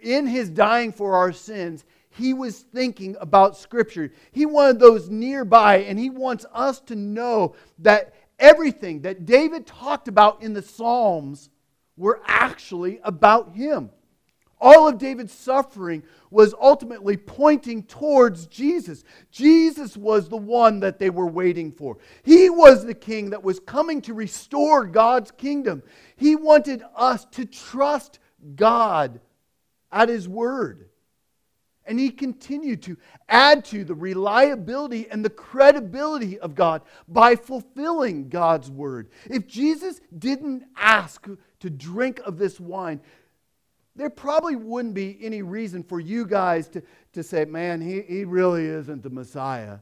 in 0.00 0.26
his 0.28 0.48
dying 0.48 0.92
for 0.92 1.16
our 1.16 1.32
sins, 1.32 1.84
he 2.10 2.32
was 2.32 2.60
thinking 2.60 3.16
about 3.20 3.56
Scripture. 3.56 4.12
He 4.30 4.46
wanted 4.46 4.78
those 4.78 5.10
nearby, 5.10 5.78
and 5.78 5.98
he 5.98 6.08
wants 6.08 6.46
us 6.54 6.78
to 6.82 6.94
know 6.94 7.56
that 7.80 8.14
everything 8.38 9.02
that 9.02 9.26
David 9.26 9.66
talked 9.66 10.06
about 10.06 10.40
in 10.40 10.52
the 10.52 10.62
Psalms 10.62 11.50
were 11.96 12.22
actually 12.26 13.00
about 13.02 13.54
him. 13.54 13.90
All 14.60 14.86
of 14.86 14.98
David's 14.98 15.32
suffering 15.32 16.02
was 16.30 16.54
ultimately 16.60 17.16
pointing 17.16 17.82
towards 17.84 18.46
Jesus. 18.46 19.04
Jesus 19.30 19.96
was 19.96 20.28
the 20.28 20.36
one 20.36 20.80
that 20.80 20.98
they 20.98 21.10
were 21.10 21.26
waiting 21.26 21.72
for. 21.72 21.96
He 22.22 22.50
was 22.50 22.84
the 22.84 22.94
king 22.94 23.30
that 23.30 23.42
was 23.42 23.58
coming 23.60 24.02
to 24.02 24.14
restore 24.14 24.84
God's 24.84 25.30
kingdom. 25.30 25.82
He 26.16 26.36
wanted 26.36 26.82
us 26.94 27.24
to 27.32 27.46
trust 27.46 28.18
God 28.54 29.20
at 29.90 30.08
His 30.08 30.28
word. 30.28 30.90
And 31.86 31.98
he 31.98 32.10
continued 32.10 32.82
to 32.82 32.96
add 33.28 33.64
to 33.66 33.82
the 33.84 33.94
reliability 33.94 35.08
and 35.10 35.24
the 35.24 35.30
credibility 35.30 36.38
of 36.38 36.54
God 36.54 36.82
by 37.08 37.34
fulfilling 37.34 38.28
God's 38.28 38.70
word. 38.70 39.08
If 39.28 39.48
Jesus 39.48 40.00
didn't 40.16 40.64
ask 40.76 41.26
to 41.58 41.70
drink 41.70 42.20
of 42.24 42.38
this 42.38 42.60
wine, 42.60 43.00
there 43.96 44.10
probably 44.10 44.56
wouldn't 44.56 44.94
be 44.94 45.18
any 45.20 45.42
reason 45.42 45.82
for 45.82 46.00
you 46.00 46.24
guys 46.24 46.68
to, 46.68 46.82
to 47.12 47.22
say, 47.22 47.44
man, 47.44 47.80
he, 47.80 48.02
he 48.02 48.24
really 48.24 48.64
isn't 48.64 49.02
the 49.02 49.10
Messiah. 49.10 49.78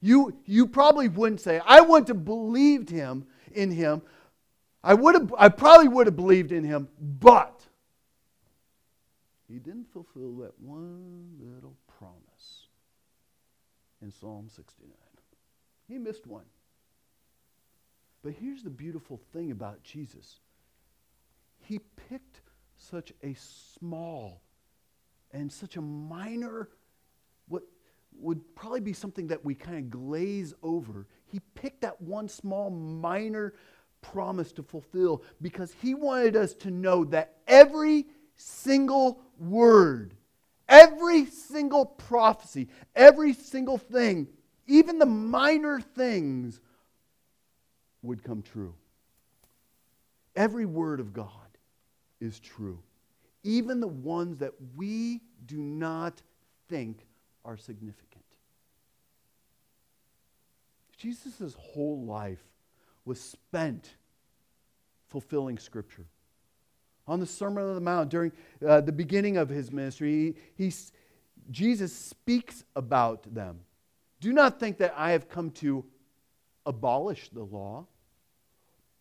You, 0.00 0.36
you 0.46 0.66
probably 0.66 1.08
wouldn't 1.08 1.40
say, 1.40 1.60
I 1.64 1.80
want 1.80 2.06
to 2.08 2.14
believed 2.14 2.90
him 2.90 3.26
in 3.52 3.70
him. 3.70 4.02
I, 4.82 4.94
would 4.94 5.14
have, 5.14 5.34
I 5.38 5.48
probably 5.48 5.88
would 5.88 6.06
have 6.06 6.16
believed 6.16 6.52
in 6.52 6.64
him, 6.64 6.88
but 7.00 7.66
he 9.48 9.58
didn't 9.58 9.92
fulfill 9.92 10.36
that 10.38 10.52
one 10.60 11.38
little 11.40 11.76
promise 11.98 12.66
in 14.02 14.10
Psalm 14.10 14.48
69. 14.48 14.92
He 15.88 15.98
missed 15.98 16.26
one. 16.26 16.44
But 18.22 18.34
here's 18.40 18.62
the 18.62 18.70
beautiful 18.70 19.20
thing 19.32 19.50
about 19.50 19.82
Jesus 19.82 20.40
he 21.60 21.80
picked 22.08 22.40
such 22.90 23.12
a 23.22 23.34
small 23.34 24.42
and 25.32 25.50
such 25.50 25.76
a 25.76 25.80
minor, 25.80 26.68
what 27.48 27.62
would 28.18 28.54
probably 28.54 28.80
be 28.80 28.92
something 28.92 29.26
that 29.28 29.44
we 29.44 29.54
kind 29.54 29.78
of 29.78 29.90
glaze 29.90 30.54
over. 30.62 31.06
He 31.26 31.40
picked 31.54 31.82
that 31.82 32.00
one 32.00 32.28
small, 32.28 32.70
minor 32.70 33.54
promise 34.00 34.52
to 34.52 34.62
fulfill 34.62 35.22
because 35.42 35.74
he 35.82 35.94
wanted 35.94 36.36
us 36.36 36.54
to 36.54 36.70
know 36.70 37.04
that 37.06 37.36
every 37.46 38.06
single 38.36 39.20
word, 39.38 40.14
every 40.68 41.26
single 41.26 41.84
prophecy, 41.84 42.68
every 42.94 43.32
single 43.32 43.78
thing, 43.78 44.28
even 44.66 44.98
the 44.98 45.06
minor 45.06 45.80
things, 45.80 46.60
would 48.02 48.22
come 48.22 48.42
true. 48.42 48.74
Every 50.36 50.66
word 50.66 51.00
of 51.00 51.12
God 51.12 51.45
is 52.20 52.40
true, 52.40 52.78
even 53.42 53.80
the 53.80 53.86
ones 53.86 54.38
that 54.38 54.52
we 54.74 55.20
do 55.46 55.58
not 55.58 56.22
think 56.68 57.06
are 57.44 57.56
significant. 57.56 58.24
Jesus' 60.96 61.54
whole 61.58 62.04
life 62.04 62.42
was 63.04 63.20
spent 63.20 63.96
fulfilling 65.08 65.58
Scripture. 65.58 66.06
On 67.06 67.20
the 67.20 67.26
Sermon 67.26 67.64
on 67.64 67.74
the 67.74 67.80
Mount, 67.80 68.10
during 68.10 68.32
uh, 68.66 68.80
the 68.80 68.92
beginning 68.92 69.36
of 69.36 69.48
his 69.48 69.70
ministry, 69.70 70.34
he, 70.56 70.64
he, 70.64 70.74
Jesus 71.50 71.94
speaks 71.94 72.64
about 72.74 73.32
them. 73.32 73.60
Do 74.20 74.32
not 74.32 74.58
think 74.58 74.78
that 74.78 74.94
I 74.96 75.12
have 75.12 75.28
come 75.28 75.50
to 75.52 75.84
abolish 76.64 77.28
the 77.28 77.44
law 77.44 77.86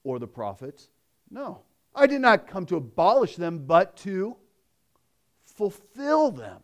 or 0.04 0.20
the 0.20 0.28
prophets. 0.28 0.90
No. 1.32 1.62
I 1.96 2.08
did 2.08 2.22
not 2.22 2.48
come 2.48 2.66
to 2.68 2.76
abolish 2.76 3.36
them, 3.38 3.66
but 3.66 3.96
to 3.98 4.36
fulfill 5.46 6.32
them. 6.32 6.62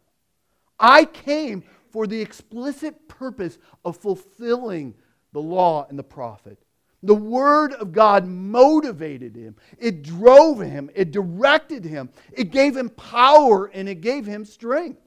I 0.80 1.06
came 1.06 1.64
for 1.90 2.08
the 2.08 2.22
explicit 2.22 3.08
purpose 3.08 3.58
of 3.86 3.98
fulfilling 3.98 4.96
the 5.32 5.42
law 5.42 5.86
and 5.90 5.98
the 5.98 6.04
prophet. 6.04 6.58
The 7.04 7.16
Word 7.16 7.74
of 7.74 7.92
God 7.92 8.28
motivated 8.28 9.36
him, 9.36 9.56
it 9.80 10.04
drove 10.04 10.62
him, 10.62 10.90
it 10.94 11.12
directed 11.12 11.84
him, 11.84 12.10
it 12.32 12.52
gave 12.52 12.78
him 12.78 12.90
power, 12.90 13.68
and 13.74 13.90
it 13.90 14.02
gave 14.02 14.26
him 14.26 14.46
strength. 14.46 15.02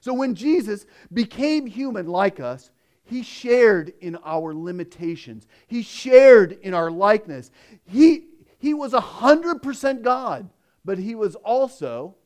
So 0.00 0.12
when 0.12 0.34
Jesus 0.34 0.84
became 1.12 1.66
human 1.66 2.06
like 2.06 2.38
us, 2.38 2.70
he 3.04 3.22
shared 3.22 3.94
in 4.00 4.16
our 4.22 4.54
limitations. 4.54 5.46
He 5.66 5.82
shared 5.82 6.52
in 6.60 6.74
our 6.74 6.90
likeness. 6.90 7.50
He, 7.86 8.26
he 8.58 8.74
was 8.74 8.92
100% 8.92 10.02
God, 10.02 10.50
but 10.84 10.98
he 10.98 11.14
was 11.14 11.34
also 11.36 12.16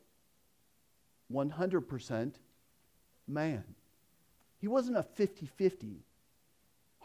100% 1.33 2.33
man. 3.29 3.65
He 4.59 4.69
wasn't 4.69 4.97
a 4.97 5.03
50 5.03 5.47
50. 5.47 6.05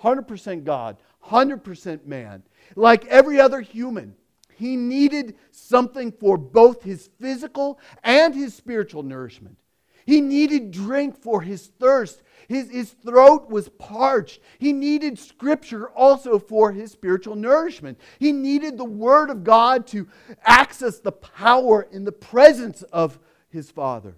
100% 0.02 0.64
God, 0.64 0.98
100% 1.26 2.06
man. 2.06 2.44
Like 2.76 3.06
every 3.08 3.40
other 3.40 3.62
human, 3.62 4.16
he 4.56 4.76
needed 4.76 5.36
something 5.52 6.12
for 6.12 6.38
both 6.38 6.84
his 6.84 7.10
physical 7.20 7.80
and 8.04 8.36
his 8.36 8.54
spiritual 8.54 9.04
nourishment. 9.04 9.58
He 10.08 10.22
needed 10.22 10.72
drink 10.72 11.22
for 11.22 11.42
his 11.42 11.68
thirst. 11.68 12.24
His, 12.48 12.72
his 12.72 12.92
throat 12.92 13.50
was 13.50 13.68
parched. 13.68 14.40
He 14.58 14.72
needed 14.72 15.20
scripture 15.20 15.90
also 15.90 16.40
for 16.40 16.72
his 16.72 16.94
spiritual 16.94 17.36
nourishment. 17.36 18.00
He 18.18 18.32
needed 18.32 18.78
the 18.78 18.86
word 18.86 19.30
of 19.30 19.44
God 19.44 19.86
to 19.88 20.08
access 20.44 21.00
the 21.00 21.12
power 21.12 21.86
in 21.92 22.06
the 22.06 22.14
presence 22.14 22.84
of 22.84 23.20
his 23.50 23.70
Father. 23.70 24.16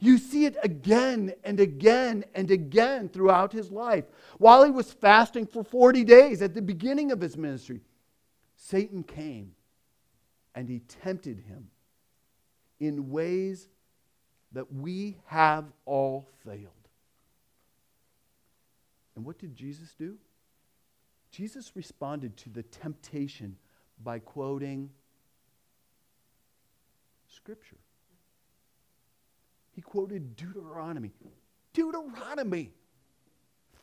You 0.00 0.18
see 0.18 0.44
it 0.44 0.56
again 0.62 1.32
and 1.44 1.60
again 1.60 2.24
and 2.34 2.50
again 2.50 3.08
throughout 3.08 3.54
his 3.54 3.70
life. 3.70 4.04
While 4.36 4.64
he 4.64 4.70
was 4.70 4.92
fasting 4.92 5.46
for 5.46 5.64
40 5.64 6.04
days 6.04 6.42
at 6.42 6.52
the 6.52 6.60
beginning 6.60 7.10
of 7.10 7.22
his 7.22 7.38
ministry, 7.38 7.80
Satan 8.56 9.02
came 9.02 9.52
and 10.54 10.68
he 10.68 10.80
tempted 10.80 11.38
him 11.48 11.70
in 12.80 13.08
ways 13.08 13.68
that 14.54 14.72
we 14.72 15.16
have 15.26 15.64
all 15.84 16.26
failed. 16.44 16.70
And 19.14 19.24
what 19.24 19.38
did 19.38 19.54
Jesus 19.54 19.94
do? 19.98 20.16
Jesus 21.30 21.72
responded 21.74 22.36
to 22.38 22.50
the 22.50 22.62
temptation 22.62 23.56
by 24.02 24.20
quoting 24.20 24.90
Scripture. 27.28 27.76
He 29.72 29.82
quoted 29.82 30.36
Deuteronomy. 30.36 31.10
Deuteronomy. 31.72 32.70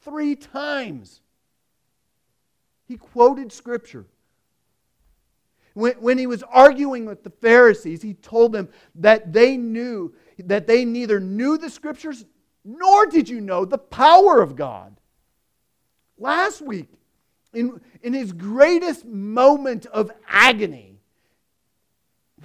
Three 0.04 0.36
times. 0.36 1.22
He 2.88 2.98
quoted 2.98 3.52
Scripture. 3.52 4.06
When, 5.74 5.94
when 5.94 6.18
he 6.18 6.28
was 6.28 6.44
arguing 6.44 7.06
with 7.06 7.24
the 7.24 7.30
Pharisees, 7.30 8.02
he 8.02 8.14
told 8.14 8.52
them 8.52 8.70
that 8.96 9.32
they 9.32 9.58
knew, 9.58 10.14
that 10.46 10.68
they 10.68 10.86
neither 10.86 11.20
knew 11.20 11.58
the 11.58 11.70
Scriptures 11.70 12.26
nor 12.64 13.06
did 13.06 13.30
you 13.30 13.42
know 13.42 13.66
the 13.66 13.78
power 13.78 14.42
of 14.42 14.56
God. 14.56 15.00
Last 16.18 16.62
week, 16.62 16.90
in, 17.54 17.82
in 18.02 18.14
his 18.14 18.32
greatest 18.32 19.06
moment 19.06 19.86
of 19.88 20.12
agony, 20.28 21.00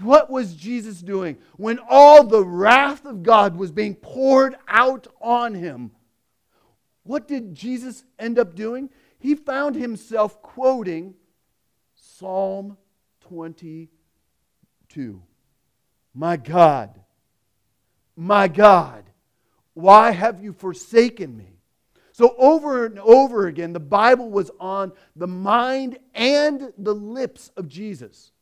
what 0.00 0.30
was 0.30 0.54
Jesus 0.54 1.00
doing 1.00 1.38
when 1.56 1.78
all 1.88 2.24
the 2.24 2.44
wrath 2.44 3.06
of 3.06 3.22
God 3.22 3.56
was 3.56 3.72
being 3.72 3.94
poured 3.94 4.56
out 4.68 5.06
on 5.20 5.54
him? 5.54 5.92
What 7.04 7.28
did 7.28 7.54
Jesus 7.54 8.04
end 8.18 8.38
up 8.38 8.54
doing? 8.54 8.90
He 9.18 9.35
found 9.35 9.76
himself 9.76 10.42
quoting 10.42 11.14
Psalm 11.94 12.76
22. 13.20 15.22
My 16.14 16.37
God, 16.37 17.00
my 18.16 18.48
God, 18.48 19.05
why 19.74 20.11
have 20.11 20.42
you 20.42 20.52
forsaken 20.52 21.37
me? 21.37 21.59
So, 22.12 22.35
over 22.38 22.87
and 22.87 22.98
over 22.98 23.46
again, 23.46 23.74
the 23.74 23.81
Bible 23.81 24.31
was 24.31 24.50
on 24.59 24.92
the 25.14 25.26
mind 25.26 25.98
and 26.14 26.72
the 26.79 26.94
lips 26.94 27.50
of 27.59 27.68
Jesus. 27.68 28.33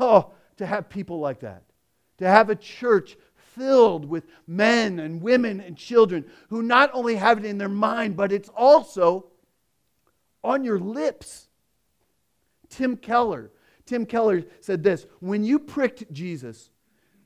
Oh, 0.00 0.32
to 0.56 0.64
have 0.64 0.88
people 0.88 1.20
like 1.20 1.40
that. 1.40 1.64
To 2.18 2.26
have 2.26 2.48
a 2.48 2.56
church 2.56 3.18
filled 3.34 4.06
with 4.06 4.26
men 4.46 4.98
and 4.98 5.20
women 5.20 5.60
and 5.60 5.76
children 5.76 6.24
who 6.48 6.62
not 6.62 6.90
only 6.94 7.16
have 7.16 7.38
it 7.38 7.44
in 7.44 7.58
their 7.58 7.68
mind, 7.68 8.16
but 8.16 8.32
it's 8.32 8.48
also 8.50 9.26
on 10.42 10.64
your 10.64 10.78
lips. 10.78 11.48
Tim 12.70 12.96
Keller. 12.96 13.50
Tim 13.84 14.06
Keller 14.06 14.44
said 14.60 14.82
this 14.82 15.06
When 15.20 15.44
you 15.44 15.58
pricked 15.58 16.10
Jesus, 16.12 16.70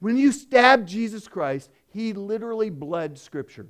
when 0.02 0.16
you 0.16 0.32
stabbed 0.32 0.88
Jesus 0.88 1.28
Christ, 1.28 1.70
he 1.86 2.12
literally 2.12 2.70
bled 2.70 3.16
Scripture. 3.16 3.68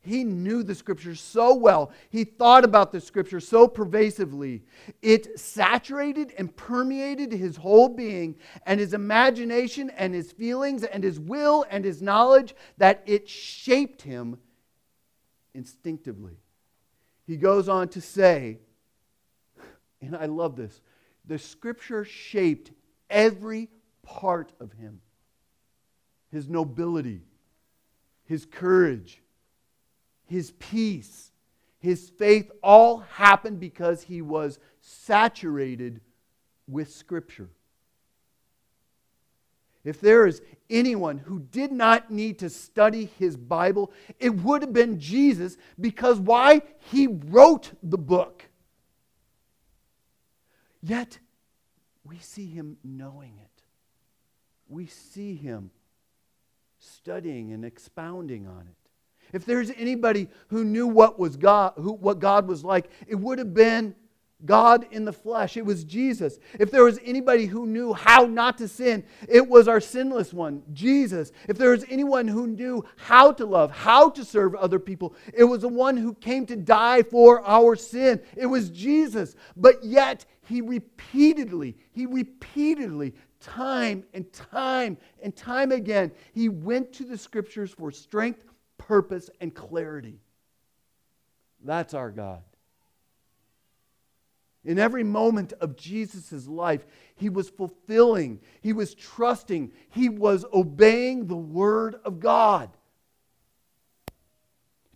He 0.00 0.24
knew 0.24 0.64
the 0.64 0.74
Scripture 0.74 1.14
so 1.14 1.54
well. 1.54 1.92
He 2.08 2.24
thought 2.24 2.64
about 2.64 2.90
the 2.90 3.00
scripture 3.00 3.38
so 3.38 3.68
pervasively. 3.68 4.64
It 5.02 5.38
saturated 5.38 6.34
and 6.36 6.56
permeated 6.56 7.30
his 7.30 7.54
whole 7.54 7.88
being 7.88 8.34
and 8.66 8.80
his 8.80 8.92
imagination 8.92 9.90
and 9.90 10.12
his 10.12 10.32
feelings 10.32 10.82
and 10.82 11.04
his 11.04 11.20
will 11.20 11.64
and 11.70 11.84
his 11.84 12.02
knowledge 12.02 12.56
that 12.78 13.04
it 13.06 13.28
shaped 13.28 14.02
him 14.02 14.36
instinctively. 15.54 16.40
He 17.24 17.36
goes 17.36 17.68
on 17.68 17.86
to 17.90 18.00
say, 18.00 18.58
and 20.02 20.16
I 20.16 20.26
love 20.26 20.56
this 20.56 20.80
the 21.24 21.38
scripture 21.38 22.04
shaped 22.04 22.72
every 23.08 23.68
part 24.02 24.50
of 24.58 24.72
him 24.72 25.00
his 26.30 26.48
nobility, 26.48 27.22
his 28.24 28.46
courage 28.46 29.20
his 30.30 30.52
peace, 30.52 31.32
his 31.80 32.08
faith 32.08 32.52
all 32.62 32.98
happened 32.98 33.58
because 33.58 34.04
he 34.04 34.22
was 34.22 34.60
saturated 34.78 36.00
with 36.68 36.92
Scripture. 36.92 37.50
If 39.82 40.00
there 40.00 40.28
is 40.28 40.40
anyone 40.68 41.18
who 41.18 41.40
did 41.40 41.72
not 41.72 42.12
need 42.12 42.38
to 42.38 42.48
study 42.48 43.10
his 43.18 43.36
Bible, 43.36 43.92
it 44.20 44.30
would 44.30 44.62
have 44.62 44.72
been 44.72 45.00
Jesus 45.00 45.56
because 45.80 46.20
why? 46.20 46.62
He 46.92 47.08
wrote 47.08 47.72
the 47.82 47.98
book. 47.98 48.44
Yet, 50.80 51.18
we 52.04 52.18
see 52.18 52.46
him 52.46 52.76
knowing 52.84 53.32
it. 53.42 53.62
We 54.68 54.86
see 54.86 55.34
him 55.34 55.72
studying 56.80 57.52
and 57.52 57.64
expounding 57.64 58.46
on 58.46 58.66
it. 58.66 58.90
If 59.32 59.44
there's 59.44 59.70
anybody 59.76 60.28
who 60.48 60.64
knew 60.64 60.88
what 60.88 61.18
was 61.18 61.36
God, 61.36 61.74
who, 61.76 61.92
what 61.92 62.18
God 62.18 62.48
was 62.48 62.64
like, 62.64 62.90
it 63.06 63.14
would 63.14 63.38
have 63.38 63.54
been 63.54 63.94
God 64.44 64.86
in 64.90 65.04
the 65.04 65.12
flesh. 65.12 65.56
It 65.56 65.66
was 65.66 65.84
Jesus. 65.84 66.38
If 66.58 66.70
there 66.70 66.84
was 66.84 66.98
anybody 67.04 67.46
who 67.46 67.66
knew 67.66 67.92
how 67.92 68.24
not 68.24 68.58
to 68.58 68.68
sin, 68.68 69.04
it 69.28 69.46
was 69.46 69.68
our 69.68 69.80
sinless 69.80 70.32
one, 70.32 70.62
Jesus. 70.72 71.30
If 71.46 71.58
there 71.58 71.70
was 71.70 71.84
anyone 71.90 72.26
who 72.26 72.46
knew 72.46 72.84
how 72.96 73.32
to 73.32 73.44
love, 73.44 73.70
how 73.70 74.10
to 74.10 74.24
serve 74.24 74.54
other 74.54 74.78
people, 74.78 75.14
it 75.34 75.44
was 75.44 75.60
the 75.60 75.68
one 75.68 75.96
who 75.96 76.14
came 76.14 76.46
to 76.46 76.56
die 76.56 77.02
for 77.02 77.46
our 77.46 77.76
sin. 77.76 78.20
It 78.36 78.46
was 78.46 78.70
Jesus. 78.70 79.36
But 79.56 79.84
yet, 79.84 80.24
he 80.42 80.60
repeatedly, 80.62 81.76
he 81.92 82.06
repeatedly, 82.06 83.14
time 83.40 84.04
and 84.14 84.32
time 84.32 84.96
and 85.22 85.34
time 85.34 85.72
again, 85.72 86.12
he 86.32 86.48
went 86.48 86.92
to 86.94 87.04
the 87.04 87.18
scriptures 87.18 87.70
for 87.70 87.90
strength 87.90 88.44
purpose, 88.80 89.30
and 89.40 89.54
clarity. 89.54 90.18
That's 91.62 91.94
our 91.94 92.10
God. 92.10 92.42
In 94.64 94.80
every 94.80 95.04
moment 95.04 95.52
of 95.60 95.76
Jesus' 95.76 96.48
life, 96.48 96.84
he 97.14 97.28
was 97.28 97.48
fulfilling, 97.48 98.40
he 98.60 98.72
was 98.72 98.94
trusting, 98.94 99.70
he 99.90 100.08
was 100.08 100.44
obeying 100.52 101.28
the 101.28 101.36
Word 101.36 102.00
of 102.04 102.18
God. 102.18 102.70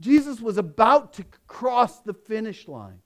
Jesus 0.00 0.40
was 0.40 0.58
about 0.58 1.12
to 1.12 1.24
cross 1.46 2.00
the 2.00 2.14
finish 2.14 2.66
line. 2.66 2.98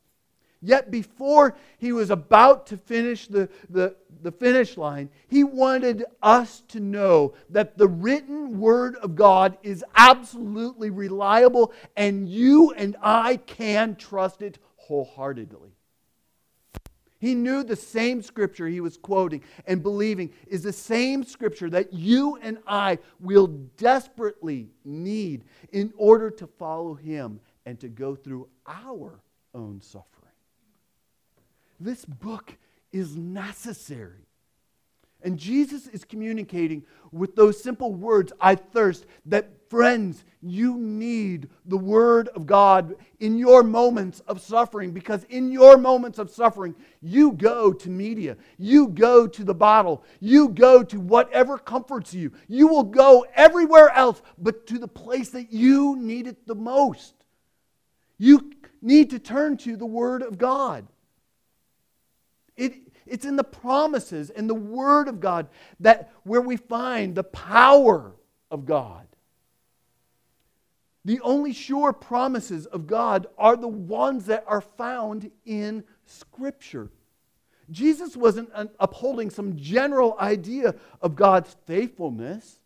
Yet 0.61 0.91
before 0.91 1.57
he 1.79 1.93
was 1.93 2.11
about 2.11 2.67
to 2.69 2.77
finish 2.77 3.29
the, 3.29 3.49
the, 3.71 3.95
the 4.23 4.33
finish 4.33 4.77
line, 4.77 5.09
he 5.29 5.45
wanted 5.45 6.05
us 6.21 6.63
to 6.69 6.81
know 6.81 7.35
that 7.51 7.79
the 7.79 7.87
written 7.87 8.59
word 8.59 8.97
of 8.97 9.15
God 9.15 9.57
is 9.63 9.85
absolutely 9.95 10.91
reliable 10.91 11.73
and 11.97 12.29
you 12.29 12.73
and 12.73 12.97
I 13.01 13.37
can 13.37 13.95
trust 13.95 14.43
it 14.43 14.59
wholeheartedly. 14.77 15.71
He 17.21 17.35
knew 17.35 17.63
the 17.65 17.77
same 17.77 18.23
scripture 18.23 18.69
he 18.69 18.81
was 18.81 18.97
quoting 18.97 19.43
and 19.67 19.83
believing 19.83 20.33
is 20.47 20.63
the 20.63 20.73
same 20.73 21.25
scripture 21.25 21.71
that 21.71 21.93
you 21.93 22.37
and 22.43 22.59
I 22.67 22.99
will 23.21 23.49
desperately 23.77 24.71
need 24.85 25.45
in 25.73 25.93
order 25.97 26.31
to 26.31 26.47
follow 26.47 26.95
him 26.95 27.41
and 27.67 27.79
to 27.81 27.89
go 27.89 28.15
through 28.15 28.49
our 28.67 29.21
own 29.55 29.81
suffering. 29.81 30.18
This 31.81 32.05
book 32.05 32.57
is 32.93 33.17
necessary. 33.17 34.29
And 35.23 35.37
Jesus 35.37 35.89
is 35.89 36.05
communicating 36.05 36.85
with 37.11 37.35
those 37.35 37.61
simple 37.61 37.93
words, 37.93 38.33
I 38.41 38.55
thirst, 38.55 39.05
that 39.27 39.51
friends, 39.69 40.25
you 40.41 40.77
need 40.77 41.49
the 41.67 41.77
Word 41.77 42.29
of 42.29 42.47
God 42.47 42.95
in 43.19 43.37
your 43.37 43.65
moments 43.65 44.21
of 44.21 44.41
suffering 44.41 44.93
because 44.93 45.25
in 45.25 45.51
your 45.51 45.77
moments 45.77 46.19
of 46.19 46.31
suffering, 46.31 46.75
you 47.03 47.33
go 47.33 47.73
to 47.73 47.91
media, 47.91 48.37
you 48.59 48.89
go 48.89 49.27
to 49.27 49.43
the 49.43 49.55
bottle, 49.55 50.05
you 50.21 50.51
go 50.51 50.85
to 50.85 51.01
whatever 51.01 51.59
comforts 51.59 52.15
you. 52.15 52.33
You 52.47 52.69
will 52.69 52.85
go 52.85 53.27
everywhere 53.35 53.91
else 53.91 54.23
but 54.39 54.69
to 54.69 54.79
the 54.79 54.89
place 54.89 55.31
that 55.31 55.53
you 55.53 55.97
need 55.97 56.29
it 56.29 56.47
the 56.47 56.55
most. 56.55 57.15
You 58.19 58.53
need 58.81 59.11
to 59.11 59.19
turn 59.19 59.57
to 59.59 59.77
the 59.77 59.87
Word 59.87 60.23
of 60.23 60.39
God. 60.39 60.87
It, 62.59 62.75
it's 63.07 63.25
in 63.25 63.37
the 63.37 63.45
promises 63.45 64.29
and 64.29 64.51
the 64.51 64.55
Word 64.55 65.09
of 65.09 65.21
God 65.21 65.49
that 65.81 66.13
where 66.25 66.43
we 66.43 66.57
find 66.57 67.15
the 67.15 67.25
power 67.25 68.13
of 68.51 68.67
God. 68.67 69.07
The 71.05 71.21
only 71.21 71.55
sure 71.55 71.95
promises 71.95 72.67
of 72.67 72.87
God 72.87 73.29
are 73.39 73.57
the 73.57 73.69
ones 73.69 74.27
that 74.27 74.45
are 74.47 74.61
found 74.61 75.31
in 75.47 75.85
Scripture. 76.05 76.91
Jesus 77.71 78.17
wasn't 78.17 78.51
upholding 78.79 79.31
some 79.31 79.57
general 79.57 80.17
idea 80.19 80.75
of 81.01 81.17
God's 81.17 81.55
faithfulness 81.67 82.59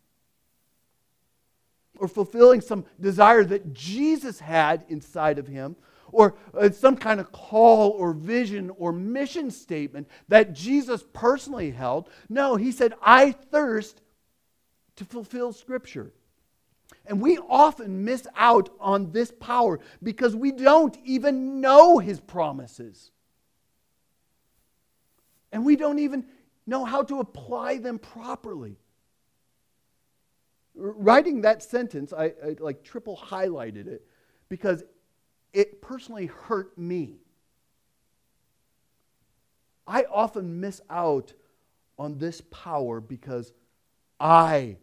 or 1.99 2.07
fulfilling 2.07 2.61
some 2.61 2.85
desire 2.99 3.43
that 3.43 3.73
Jesus 3.73 4.39
had 4.39 4.83
inside 4.89 5.37
of 5.37 5.47
him 5.47 5.75
or 6.13 6.35
uh, 6.57 6.69
some 6.69 6.95
kind 6.95 7.19
of 7.19 7.31
call 7.31 7.89
or 7.91 8.13
vision 8.13 8.69
or 8.77 8.91
mission 8.91 9.51
statement 9.51 10.07
that 10.27 10.53
Jesus 10.53 11.03
personally 11.13 11.71
held. 11.71 12.09
No, 12.29 12.55
he 12.55 12.71
said, 12.71 12.93
I 13.01 13.31
thirst 13.31 14.01
to 14.95 15.05
fulfill 15.05 15.51
Scripture. 15.51 16.13
And 17.05 17.19
we 17.19 17.37
often 17.37 18.05
miss 18.05 18.27
out 18.35 18.69
on 18.79 19.11
this 19.11 19.31
power 19.39 19.79
because 20.01 20.35
we 20.35 20.51
don't 20.51 20.97
even 21.03 21.59
know 21.59 21.97
his 21.97 22.19
promises. 22.19 23.11
And 25.51 25.65
we 25.65 25.75
don't 25.75 25.99
even 25.99 26.25
know 26.65 26.85
how 26.85 27.03
to 27.03 27.19
apply 27.19 27.77
them 27.77 27.99
properly. 27.99 28.77
Writing 30.75 31.41
that 31.41 31.61
sentence, 31.61 32.13
I, 32.13 32.25
I 32.25 32.55
like 32.59 32.83
triple 32.83 33.17
highlighted 33.17 33.87
it 33.87 34.07
because 34.49 34.83
it 35.53 35.81
personally 35.81 36.25
hurt 36.25 36.77
me. 36.77 37.19
I 39.85 40.05
often 40.11 40.59
miss 40.59 40.81
out 40.89 41.33
on 41.99 42.17
this 42.17 42.41
power 42.49 42.99
because 42.99 43.53
I 44.19 44.77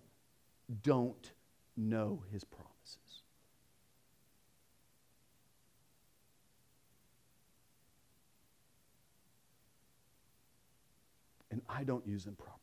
don't 0.83 1.33
know 1.77 2.23
his 2.33 2.45
promises. 2.45 2.71
And 11.51 11.63
I 11.69 11.83
don't 11.83 12.07
use 12.07 12.25
them 12.25 12.37
properly. 12.37 12.57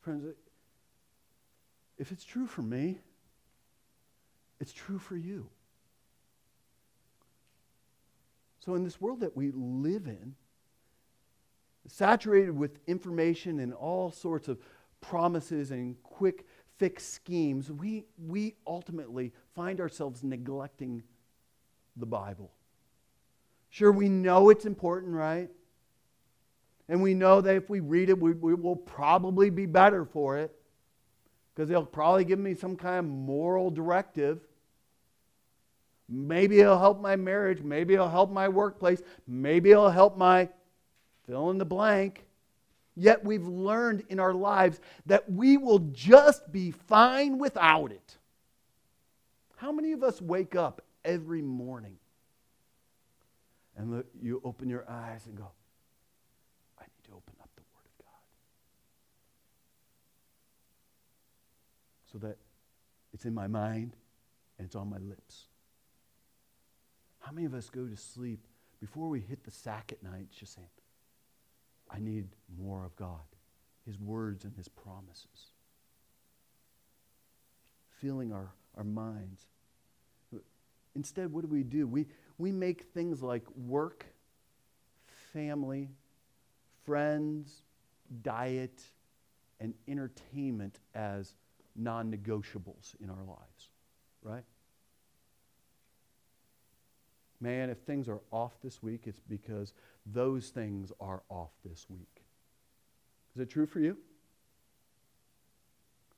Friends, 0.00 0.24
if 1.98 2.10
it's 2.12 2.24
true 2.24 2.46
for 2.46 2.62
me, 2.62 3.00
it's 4.60 4.72
true 4.72 4.98
for 4.98 5.16
you. 5.16 5.48
So, 8.64 8.74
in 8.74 8.82
this 8.82 8.98
world 8.98 9.20
that 9.20 9.36
we 9.36 9.50
live 9.50 10.06
in, 10.06 10.34
saturated 11.86 12.56
with 12.56 12.78
information 12.86 13.60
and 13.60 13.74
all 13.74 14.10
sorts 14.10 14.48
of 14.48 14.58
promises 15.02 15.70
and 15.70 16.02
quick 16.02 16.46
fix 16.78 17.04
schemes, 17.04 17.70
we, 17.70 18.04
we 18.16 18.54
ultimately 18.66 19.32
find 19.54 19.80
ourselves 19.80 20.24
neglecting 20.24 21.02
the 21.96 22.06
Bible. 22.06 22.52
Sure, 23.68 23.92
we 23.92 24.08
know 24.08 24.48
it's 24.48 24.64
important, 24.64 25.12
right? 25.12 25.50
And 26.88 27.02
we 27.02 27.12
know 27.12 27.42
that 27.42 27.56
if 27.56 27.68
we 27.68 27.80
read 27.80 28.08
it, 28.08 28.18
we, 28.18 28.32
we 28.32 28.54
will 28.54 28.76
probably 28.76 29.50
be 29.50 29.66
better 29.66 30.06
for 30.06 30.38
it 30.38 30.54
because 31.54 31.68
they'll 31.68 31.84
probably 31.84 32.24
give 32.24 32.38
me 32.38 32.54
some 32.54 32.76
kind 32.76 33.00
of 33.00 33.04
moral 33.04 33.70
directive. 33.70 34.40
Maybe 36.08 36.60
it'll 36.60 36.78
help 36.78 37.00
my 37.00 37.16
marriage. 37.16 37.62
Maybe 37.62 37.94
it'll 37.94 38.08
help 38.08 38.30
my 38.30 38.48
workplace. 38.48 39.02
Maybe 39.26 39.70
it'll 39.70 39.90
help 39.90 40.16
my 40.16 40.48
fill 41.26 41.50
in 41.50 41.58
the 41.58 41.64
blank. 41.64 42.24
Yet 42.96 43.24
we've 43.24 43.46
learned 43.46 44.04
in 44.08 44.20
our 44.20 44.34
lives 44.34 44.80
that 45.06 45.30
we 45.30 45.56
will 45.56 45.80
just 45.80 46.52
be 46.52 46.70
fine 46.70 47.38
without 47.38 47.90
it. 47.90 48.18
How 49.56 49.72
many 49.72 49.92
of 49.92 50.02
us 50.02 50.20
wake 50.20 50.54
up 50.54 50.82
every 51.04 51.42
morning 51.42 51.96
and 53.76 53.90
look, 53.90 54.06
you 54.20 54.40
open 54.44 54.68
your 54.68 54.88
eyes 54.88 55.26
and 55.26 55.36
go, 55.36 55.50
I 56.78 56.82
need 56.82 57.04
to 57.08 57.16
open 57.16 57.34
up 57.40 57.48
the 57.56 57.62
Word 57.72 57.86
of 57.86 58.04
God 58.04 58.22
so 62.12 62.18
that 62.18 62.36
it's 63.12 63.24
in 63.24 63.34
my 63.34 63.48
mind 63.48 63.96
and 64.58 64.66
it's 64.66 64.76
on 64.76 64.88
my 64.88 64.98
lips? 64.98 65.46
How 67.24 67.32
many 67.32 67.46
of 67.46 67.54
us 67.54 67.70
go 67.70 67.86
to 67.86 67.96
sleep 67.96 68.46
before 68.80 69.08
we 69.08 69.18
hit 69.18 69.44
the 69.44 69.50
sack 69.50 69.92
at 69.92 70.02
night 70.02 70.26
just 70.30 70.54
saying, 70.54 70.68
I 71.90 71.98
need 71.98 72.26
more 72.58 72.84
of 72.84 72.94
God, 72.96 73.22
His 73.86 73.98
words 73.98 74.44
and 74.44 74.54
His 74.54 74.68
promises? 74.68 75.52
Filling 77.98 78.30
our, 78.30 78.52
our 78.76 78.84
minds. 78.84 79.46
Instead, 80.94 81.32
what 81.32 81.40
do 81.40 81.48
we 81.48 81.62
do? 81.62 81.86
We, 81.86 82.06
we 82.36 82.52
make 82.52 82.82
things 82.92 83.22
like 83.22 83.44
work, 83.56 84.04
family, 85.32 85.88
friends, 86.84 87.62
diet, 88.20 88.82
and 89.60 89.72
entertainment 89.88 90.78
as 90.94 91.34
non 91.74 92.12
negotiables 92.12 93.00
in 93.02 93.08
our 93.08 93.24
lives, 93.24 93.70
right? 94.22 94.44
Man, 97.40 97.70
if 97.70 97.78
things 97.78 98.08
are 98.08 98.20
off 98.30 98.52
this 98.62 98.82
week, 98.82 99.02
it's 99.06 99.20
because 99.28 99.72
those 100.06 100.48
things 100.48 100.92
are 101.00 101.22
off 101.28 101.50
this 101.64 101.86
week. 101.88 102.22
Is 103.34 103.40
it 103.40 103.50
true 103.50 103.66
for 103.66 103.80
you? 103.80 103.96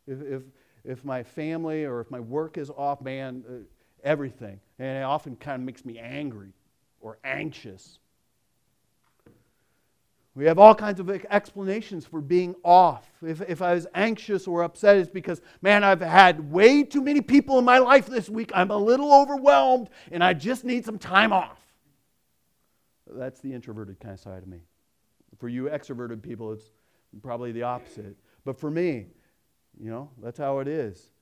If, 0.06 0.22
if, 0.22 0.42
if 0.84 1.04
my 1.04 1.22
family 1.22 1.84
or 1.84 2.00
if 2.00 2.10
my 2.10 2.20
work 2.20 2.58
is 2.58 2.70
off, 2.70 3.00
man, 3.00 3.44
uh, 3.48 3.52
everything. 4.04 4.60
And 4.78 4.98
it 4.98 5.02
often 5.02 5.36
kind 5.36 5.60
of 5.60 5.66
makes 5.66 5.84
me 5.84 5.98
angry 5.98 6.52
or 7.00 7.18
anxious. 7.24 7.98
We 10.36 10.44
have 10.44 10.58
all 10.58 10.74
kinds 10.74 11.00
of 11.00 11.08
explanations 11.30 12.04
for 12.04 12.20
being 12.20 12.54
off. 12.62 13.10
If, 13.22 13.40
if 13.48 13.62
I 13.62 13.72
was 13.72 13.86
anxious 13.94 14.46
or 14.46 14.64
upset, 14.64 14.98
it's 14.98 15.08
because, 15.08 15.40
man, 15.62 15.82
I've 15.82 16.02
had 16.02 16.52
way 16.52 16.82
too 16.82 17.00
many 17.00 17.22
people 17.22 17.58
in 17.58 17.64
my 17.64 17.78
life 17.78 18.06
this 18.06 18.28
week. 18.28 18.50
I'm 18.54 18.70
a 18.70 18.76
little 18.76 19.14
overwhelmed 19.14 19.88
and 20.12 20.22
I 20.22 20.34
just 20.34 20.62
need 20.62 20.84
some 20.84 20.98
time 20.98 21.32
off. 21.32 21.58
That's 23.06 23.40
the 23.40 23.50
introverted 23.54 23.98
kind 23.98 24.12
of 24.12 24.20
side 24.20 24.42
of 24.42 24.46
me. 24.46 24.58
For 25.38 25.48
you 25.48 25.64
extroverted 25.64 26.22
people, 26.22 26.52
it's 26.52 26.70
probably 27.22 27.52
the 27.52 27.62
opposite. 27.62 28.18
But 28.44 28.60
for 28.60 28.70
me, 28.70 29.06
you 29.80 29.90
know, 29.90 30.10
that's 30.22 30.38
how 30.38 30.58
it 30.58 30.68
is. 30.68 31.12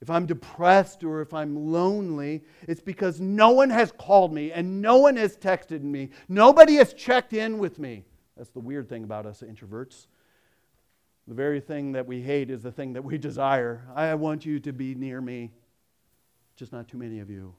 If 0.00 0.10
I'm 0.10 0.26
depressed 0.26 1.02
or 1.02 1.22
if 1.22 1.34
I'm 1.34 1.72
lonely, 1.72 2.44
it's 2.68 2.80
because 2.80 3.20
no 3.20 3.50
one 3.50 3.70
has 3.70 3.90
called 3.90 4.32
me 4.32 4.52
and 4.52 4.80
no 4.80 4.98
one 4.98 5.16
has 5.16 5.36
texted 5.36 5.82
me. 5.82 6.10
Nobody 6.28 6.76
has 6.76 6.94
checked 6.94 7.32
in 7.32 7.58
with 7.58 7.80
me. 7.80 8.04
That's 8.38 8.50
the 8.50 8.60
weird 8.60 8.88
thing 8.88 9.02
about 9.02 9.26
us 9.26 9.42
introverts. 9.42 10.06
The 11.26 11.34
very 11.34 11.60
thing 11.60 11.92
that 11.92 12.06
we 12.06 12.22
hate 12.22 12.50
is 12.50 12.62
the 12.62 12.70
thing 12.70 12.92
that 12.92 13.02
we 13.02 13.18
desire. 13.18 13.84
I 13.94 14.14
want 14.14 14.46
you 14.46 14.60
to 14.60 14.72
be 14.72 14.94
near 14.94 15.20
me, 15.20 15.50
just 16.56 16.72
not 16.72 16.88
too 16.88 16.96
many 16.96 17.18
of 17.18 17.28
you. 17.28 17.54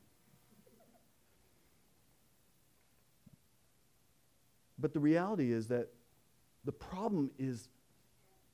But 4.79 4.93
the 4.93 5.01
reality 5.01 5.51
is 5.51 5.67
that 5.67 5.89
the 6.63 6.71
problem 6.71 7.31
is 7.37 7.67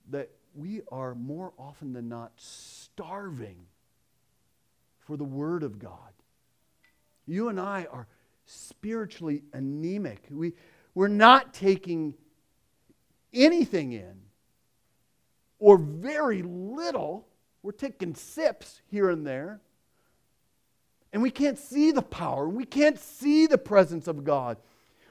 that 0.10 0.32
we 0.56 0.82
are 0.92 1.14
more 1.14 1.54
often 1.60 1.94
than 1.94 2.10
not 2.10 2.32
starving 2.38 3.58
for 5.00 5.18
the 5.18 5.24
Word 5.24 5.62
of 5.62 5.78
God. 5.78 6.14
You 7.28 7.50
and 7.50 7.60
I 7.60 7.88
are 7.92 8.08
spiritually 8.46 9.44
anemic. 9.54 10.28
We, 10.32 10.54
we're 10.96 11.08
not 11.10 11.54
taking 11.54 12.16
anything 13.34 13.92
in, 13.92 14.22
or 15.60 15.78
very 15.78 16.42
little. 16.42 17.28
We're 17.62 17.74
taking 17.74 18.16
sips 18.16 18.82
here 18.90 19.10
and 19.10 19.28
there. 19.28 19.60
And 21.12 21.22
we 21.22 21.32
can't 21.32 21.58
see 21.58 21.92
the 21.92 22.02
power. 22.02 22.48
We 22.48 22.66
can't 22.66 23.00
see 23.00 23.46
the 23.46 23.58
presence 23.58 24.08
of 24.08 24.24
God. 24.24 24.58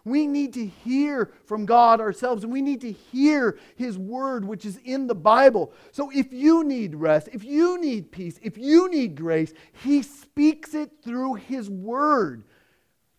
We 0.04 0.26
need 0.26 0.52
to 0.54 0.66
hear 0.66 1.32
from 1.46 1.64
God 1.64 1.98
ourselves, 1.98 2.44
and 2.44 2.52
we 2.52 2.60
need 2.60 2.82
to 2.82 2.92
hear 2.92 3.58
His 3.76 3.96
word, 3.96 4.44
which 4.44 4.66
is 4.66 4.78
in 4.84 5.06
the 5.06 5.14
Bible. 5.14 5.72
So 5.92 6.10
if 6.14 6.30
you 6.30 6.62
need 6.62 6.94
rest, 6.94 7.30
if 7.32 7.42
you 7.42 7.80
need 7.80 8.12
peace, 8.12 8.38
if 8.42 8.58
you 8.58 8.90
need 8.90 9.14
grace, 9.14 9.54
He 9.82 10.02
speaks 10.02 10.74
it 10.74 10.90
through 11.02 11.34
His 11.34 11.70
word. 11.70 12.44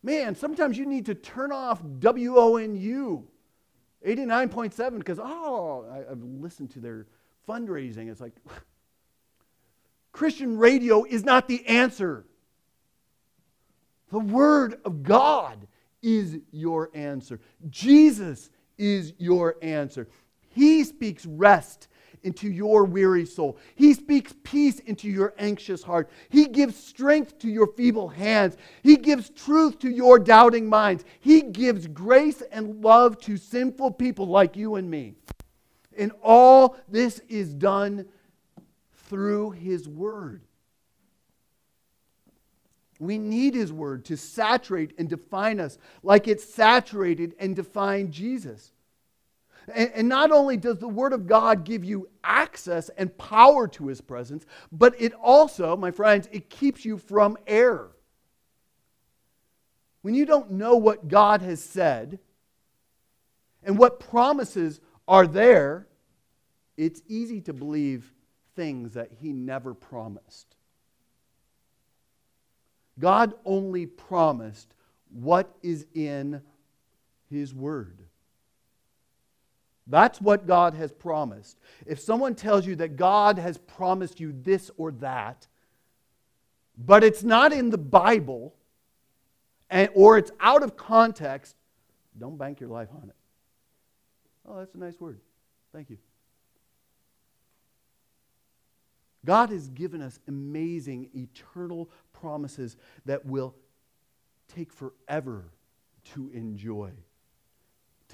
Man, 0.06 0.36
sometimes 0.36 0.78
you 0.78 0.86
need 0.86 1.08
to 1.08 1.16
turn 1.16 1.52
off 1.52 1.82
WONU 1.82 3.24
89.7 4.08 4.98
because, 5.00 5.18
oh, 5.20 5.84
I, 5.92 6.08
have 6.08 6.22
listened 6.22 6.70
to 6.74 6.80
their 6.80 7.08
fundraising. 7.50 8.12
It's 8.12 8.22
like, 8.22 8.36
Christian 10.12 10.60
radio 10.60 11.06
is 11.06 11.24
not 11.24 11.48
the 11.48 11.66
answer. 11.66 12.24
The 14.12 14.20
Word 14.20 14.80
of 14.86 15.02
God 15.02 15.68
is 16.04 16.38
your 16.52 16.92
answer. 16.94 17.40
Jesus 17.72 18.52
is 18.78 19.12
your 19.18 19.56
answer. 19.64 20.08
He 20.50 20.84
speaks 20.84 21.26
rest 21.26 21.88
into 22.26 22.50
your 22.50 22.84
weary 22.84 23.26
soul. 23.26 23.58
He 23.76 23.94
speaks 23.94 24.34
peace 24.44 24.80
into 24.80 25.08
your 25.08 25.34
anxious 25.38 25.84
heart. 25.84 26.10
He 26.30 26.48
gives 26.48 26.76
strength 26.76 27.38
to 27.40 27.48
your 27.48 27.68
feeble 27.68 28.10
hands. 28.10 28.58
He 28.84 28.98
gives 28.98 29.30
truth 29.30 29.80
to 29.80 29.90
your 29.90 30.20
doubting 30.20 30.68
minds. 30.68 31.06
He 31.20 31.44
gives 31.44 31.88
grace 31.88 32.42
and 32.52 32.84
love 32.84 33.20
to 33.22 33.38
sinful 33.38 33.92
people 33.92 34.28
like 34.28 34.58
you 34.58 34.76
and 34.76 34.90
me. 34.90 35.14
And 35.98 36.12
all 36.22 36.76
this 36.90 37.20
is 37.30 37.54
done 37.54 38.06
through 39.08 39.52
His 39.52 39.88
Word. 39.88 40.42
We 43.00 43.18
need 43.18 43.54
His 43.54 43.72
Word 43.72 44.04
to 44.06 44.18
saturate 44.18 44.94
and 44.98 45.08
define 45.08 45.60
us 45.60 45.78
like 46.02 46.28
it 46.28 46.42
saturated 46.42 47.36
and 47.40 47.56
defined 47.56 48.12
Jesus. 48.12 48.72
And, 49.74 49.92
and, 49.96 50.10
not 50.10 50.32
only 50.32 50.58
does 50.58 50.78
the 50.78 50.88
Word 50.88 51.14
of 51.14 51.26
God 51.26 51.64
give 51.64 51.84
you 51.84 52.08
access 52.24 52.90
and 52.90 53.16
power 53.18 53.68
to 53.70 53.88
His 53.88 54.00
presence, 54.00 54.46
but 54.72 54.94
it 55.00 55.14
also, 55.14 55.76
my 55.76 55.92
friends, 55.92 56.30
it 56.32 56.50
keeps 56.50 56.86
you 56.86 56.98
from 56.98 57.38
error. 57.48 57.92
When 60.04 60.14
you 60.14 60.26
don't 60.26 60.52
know 60.52 60.76
what 60.76 61.08
God 61.08 61.42
has 61.42 61.64
said 61.64 62.20
and 63.64 63.78
what 63.80 64.00
promises 64.00 64.80
are 65.08 65.26
there, 65.26 65.88
it's 66.78 67.02
easy 67.08 67.42
to 67.42 67.54
believe 67.54 68.14
things 68.56 68.94
that 68.94 69.12
He 69.20 69.34
never 69.34 69.74
promised. 69.74 70.56
God 73.00 73.34
only 73.46 73.88
promised 73.88 74.74
what 75.10 75.56
is 75.64 75.88
in 75.96 76.42
His 77.30 77.54
Word. 77.54 78.05
That's 79.88 80.20
what 80.20 80.48
God 80.48 80.74
has 80.74 80.92
promised. 80.92 81.60
If 81.86 82.00
someone 82.00 82.36
tells 82.36 82.66
you 82.66 82.76
that 82.78 82.96
God 82.96 83.38
has 83.38 83.58
promised 83.58 84.20
you 84.20 84.34
this 84.34 84.72
or 84.78 84.92
that, 84.94 85.48
but 86.78 87.04
it's 87.04 87.24
not 87.24 87.54
in 87.54 87.70
the 87.70 87.78
Bible, 87.78 88.56
and, 89.70 89.90
or 89.94 90.18
it's 90.18 90.32
out 90.40 90.64
of 90.64 90.76
context, 90.76 91.56
don't 92.18 92.38
bank 92.38 92.60
your 92.60 92.70
life 92.70 92.90
on 93.02 93.10
it. 93.10 93.16
Oh, 94.48 94.58
that's 94.58 94.76
a 94.76 94.78
nice 94.78 95.00
word. 95.00 95.20
Thank 95.74 95.90
you. 95.90 95.98
God 99.26 99.50
has 99.50 99.68
given 99.70 100.02
us 100.02 100.20
amazing, 100.28 101.10
eternal 101.16 101.90
promises 102.14 102.78
that 103.06 103.26
will 103.26 103.56
take 104.54 104.72
forever 104.72 105.46
to 106.14 106.30
enjoy, 106.30 106.92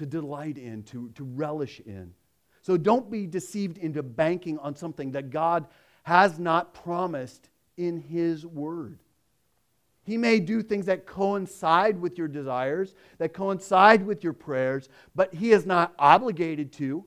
to 0.02 0.06
delight 0.06 0.58
in, 0.58 0.82
to, 0.82 1.10
to 1.14 1.24
relish 1.24 1.80
in. 1.80 2.12
So 2.60 2.76
don't 2.76 3.10
be 3.10 3.26
deceived 3.26 3.78
into 3.78 4.02
banking 4.02 4.58
on 4.58 4.74
something 4.74 5.12
that 5.12 5.30
God 5.30 5.66
has 6.02 6.38
not 6.38 6.74
promised 6.74 7.48
in 7.76 8.00
His 8.00 8.44
Word. 8.44 8.98
He 10.04 10.16
may 10.16 10.40
do 10.40 10.62
things 10.62 10.86
that 10.86 11.06
coincide 11.06 12.00
with 12.00 12.18
your 12.18 12.26
desires, 12.26 12.94
that 13.18 13.32
coincide 13.32 14.04
with 14.04 14.24
your 14.24 14.32
prayers, 14.32 14.88
but 15.14 15.32
He 15.32 15.52
is 15.52 15.64
not 15.64 15.94
obligated 15.98 16.72
to. 16.74 17.04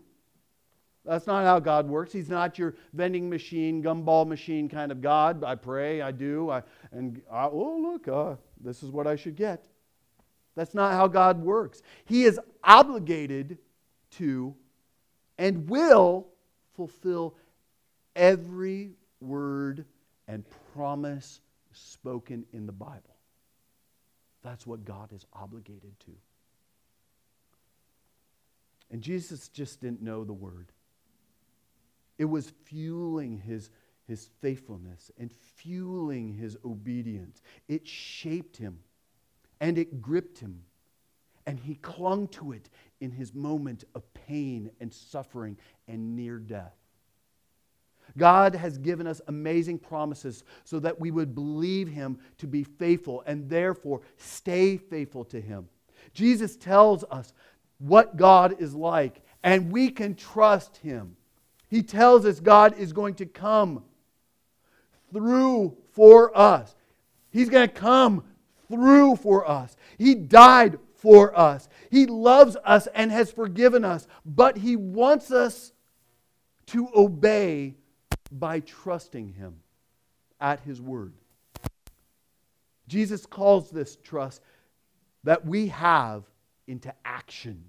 That's 1.04 1.28
not 1.28 1.44
how 1.44 1.60
God 1.60 1.88
works. 1.88 2.14
He's 2.14 2.30
not 2.30 2.58
your 2.58 2.76
vending 2.94 3.30
machine, 3.30 3.84
gumball 3.84 4.26
machine 4.26 4.70
kind 4.70 4.92
of 4.92 5.02
God. 5.02 5.44
I 5.44 5.56
pray, 5.56 6.02
I 6.02 6.12
do, 6.12 6.50
I, 6.50 6.64
and 6.92 7.22
I, 7.32 7.46
oh, 7.46 7.78
look, 7.80 8.08
uh, 8.08 8.36
this 8.60 8.82
is 8.82 8.90
what 8.90 9.06
I 9.06 9.18
should 9.18 9.36
get. 9.36 9.68
That's 10.56 10.74
not 10.74 10.94
how 10.94 11.08
God 11.08 11.42
works. 11.42 11.82
He 12.06 12.24
is 12.24 12.40
obligated 12.64 13.58
to 14.12 14.56
and 15.38 15.70
will 15.70 16.28
fulfill 16.76 17.36
every 18.16 18.92
word 19.20 19.86
and 20.28 20.46
promise 20.74 21.42
spoken 21.74 22.46
in 22.54 22.66
the 22.66 22.72
Bible. 22.72 23.16
That's 24.44 24.66
what 24.66 24.86
God 24.86 25.12
is 25.12 25.26
obligated 25.34 26.00
to. 26.02 26.12
And 28.92 29.02
Jesus 29.02 29.50
just 29.50 29.82
didn't 29.82 30.02
know 30.02 30.24
the 30.24 30.34
word. 30.34 30.72
It 32.18 32.26
was 32.26 32.54
fueling 32.64 33.40
his, 33.40 33.70
his 34.08 34.30
faithfulness 34.42 35.12
and 35.20 35.32
fueling 35.32 36.34
his 36.34 36.58
obedience. 36.64 37.42
It 37.68 37.88
shaped 37.88 38.56
him 38.56 38.80
and 39.60 39.78
it 39.78 40.02
gripped 40.02 40.40
him. 40.40 40.62
And 41.48 41.60
he 41.60 41.76
clung 41.76 42.28
to 42.30 42.54
it 42.54 42.70
in 43.00 43.12
his 43.12 43.34
moment 43.34 43.84
of 43.94 44.02
pain 44.14 44.72
and 44.80 44.92
suffering 44.92 45.58
and 45.88 46.16
near 46.16 46.38
death. 46.40 46.74
God 48.18 48.56
has 48.56 48.78
given 48.78 49.08
us 49.08 49.22
amazing 49.28 49.80
promises 49.80 50.44
so 50.64 50.80
that 50.80 51.00
we 51.00 51.12
would 51.12 51.36
believe 51.36 51.88
him 51.88 52.20
to 52.38 52.48
be 52.48 52.64
faithful 52.64 53.24
and 53.26 53.50
therefore 53.50 54.02
stay 54.18 54.78
faithful 54.78 55.26
to 55.26 55.42
him. 55.42 55.68
Jesus 56.14 56.56
tells 56.56 57.04
us 57.06 57.34
what 57.80 58.16
God 58.16 58.56
is 58.60 58.74
like, 58.74 59.22
and 59.44 59.72
we 59.72 59.90
can 59.90 60.16
trust 60.16 60.78
him. 60.78 61.18
He 61.68 61.84
tells 61.84 62.26
us 62.26 62.40
God 62.40 62.78
is 62.78 62.94
going 62.94 63.16
to 63.16 63.26
come 63.26 63.84
through 65.12 65.76
for 65.92 66.36
us. 66.38 66.76
He's 67.32 67.50
going 67.50 67.68
to 67.68 67.74
come 67.74 68.24
through 68.70 69.18
for 69.18 69.48
us. 69.50 69.76
He 69.98 70.16
died 70.16 70.80
for 70.96 71.38
us. 71.38 71.70
He 71.92 72.06
loves 72.06 72.58
us 72.64 72.88
and 72.94 73.12
has 73.12 73.32
forgiven 73.32 73.86
us, 73.86 74.08
but 74.26 74.58
He 74.58 74.76
wants 74.76 75.32
us 75.32 75.72
to 76.68 76.90
obey 76.96 77.76
by 78.32 78.60
trusting 78.62 79.34
Him 79.34 79.58
at 80.40 80.62
His 80.62 80.82
word. 80.82 81.14
Jesus 82.88 83.26
calls 83.26 83.70
this 83.70 83.96
trust 83.98 84.42
that 85.24 85.46
we 85.46 85.68
have 85.68 86.24
into 86.68 86.94
action. 87.04 87.64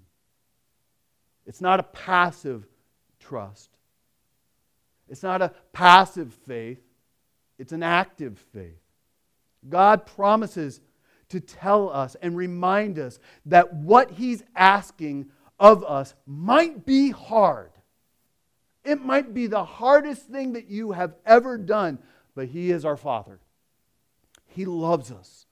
It's 1.45 1.61
not 1.61 1.79
a 1.79 1.83
passive 1.83 2.67
trust. 3.19 3.69
It's 5.09 5.23
not 5.23 5.41
a 5.41 5.53
passive 5.71 6.33
faith, 6.33 6.81
it's 7.57 7.71
an 7.71 7.83
active 7.83 8.37
faith. 8.53 8.81
God 9.69 10.05
promises 10.05 10.81
to 11.29 11.39
tell 11.39 11.89
us 11.89 12.15
and 12.21 12.35
remind 12.35 12.99
us 12.99 13.19
that 13.45 13.73
what 13.73 14.11
He's 14.11 14.43
asking 14.55 15.27
of 15.59 15.83
us 15.83 16.13
might 16.25 16.85
be 16.85 17.11
hard. 17.11 17.71
It 18.83 19.03
might 19.03 19.33
be 19.33 19.47
the 19.47 19.65
hardest 19.65 20.27
thing 20.27 20.53
that 20.53 20.69
you 20.69 20.93
have 20.93 21.15
ever 21.25 21.57
done, 21.57 21.99
but 22.35 22.47
He 22.47 22.71
is 22.71 22.85
our 22.85 22.97
Father. 22.97 23.39
He 24.45 24.65
loves 24.65 25.11
us 25.11 25.47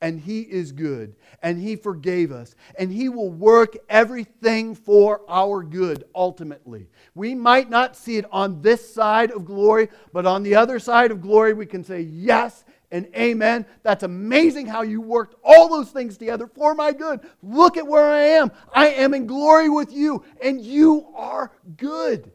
and 0.00 0.20
He 0.20 0.42
is 0.42 0.72
good, 0.72 1.16
and 1.42 1.60
He 1.60 1.76
forgave 1.76 2.30
us, 2.30 2.54
and 2.78 2.92
He 2.92 3.08
will 3.08 3.30
work 3.30 3.76
everything 3.88 4.74
for 4.74 5.22
our 5.28 5.62
good 5.62 6.04
ultimately. 6.14 6.88
We 7.14 7.34
might 7.34 7.68
not 7.68 7.96
see 7.96 8.16
it 8.16 8.26
on 8.30 8.62
this 8.62 8.94
side 8.94 9.30
of 9.30 9.44
glory, 9.44 9.88
but 10.12 10.26
on 10.26 10.42
the 10.42 10.54
other 10.54 10.78
side 10.78 11.10
of 11.10 11.20
glory, 11.20 11.52
we 11.52 11.66
can 11.66 11.82
say, 11.82 12.00
Yes 12.00 12.64
and 12.90 13.06
amen. 13.14 13.66
That's 13.82 14.02
amazing 14.02 14.66
how 14.66 14.82
you 14.82 15.00
worked 15.00 15.34
all 15.44 15.68
those 15.68 15.90
things 15.90 16.16
together 16.16 16.46
for 16.46 16.74
my 16.74 16.92
good. 16.92 17.20
Look 17.42 17.76
at 17.76 17.86
where 17.86 18.10
I 18.10 18.20
am. 18.20 18.50
I 18.72 18.88
am 18.88 19.14
in 19.14 19.26
glory 19.26 19.68
with 19.68 19.92
you, 19.92 20.24
and 20.42 20.60
you 20.60 21.08
are 21.14 21.52
good. 21.76 22.32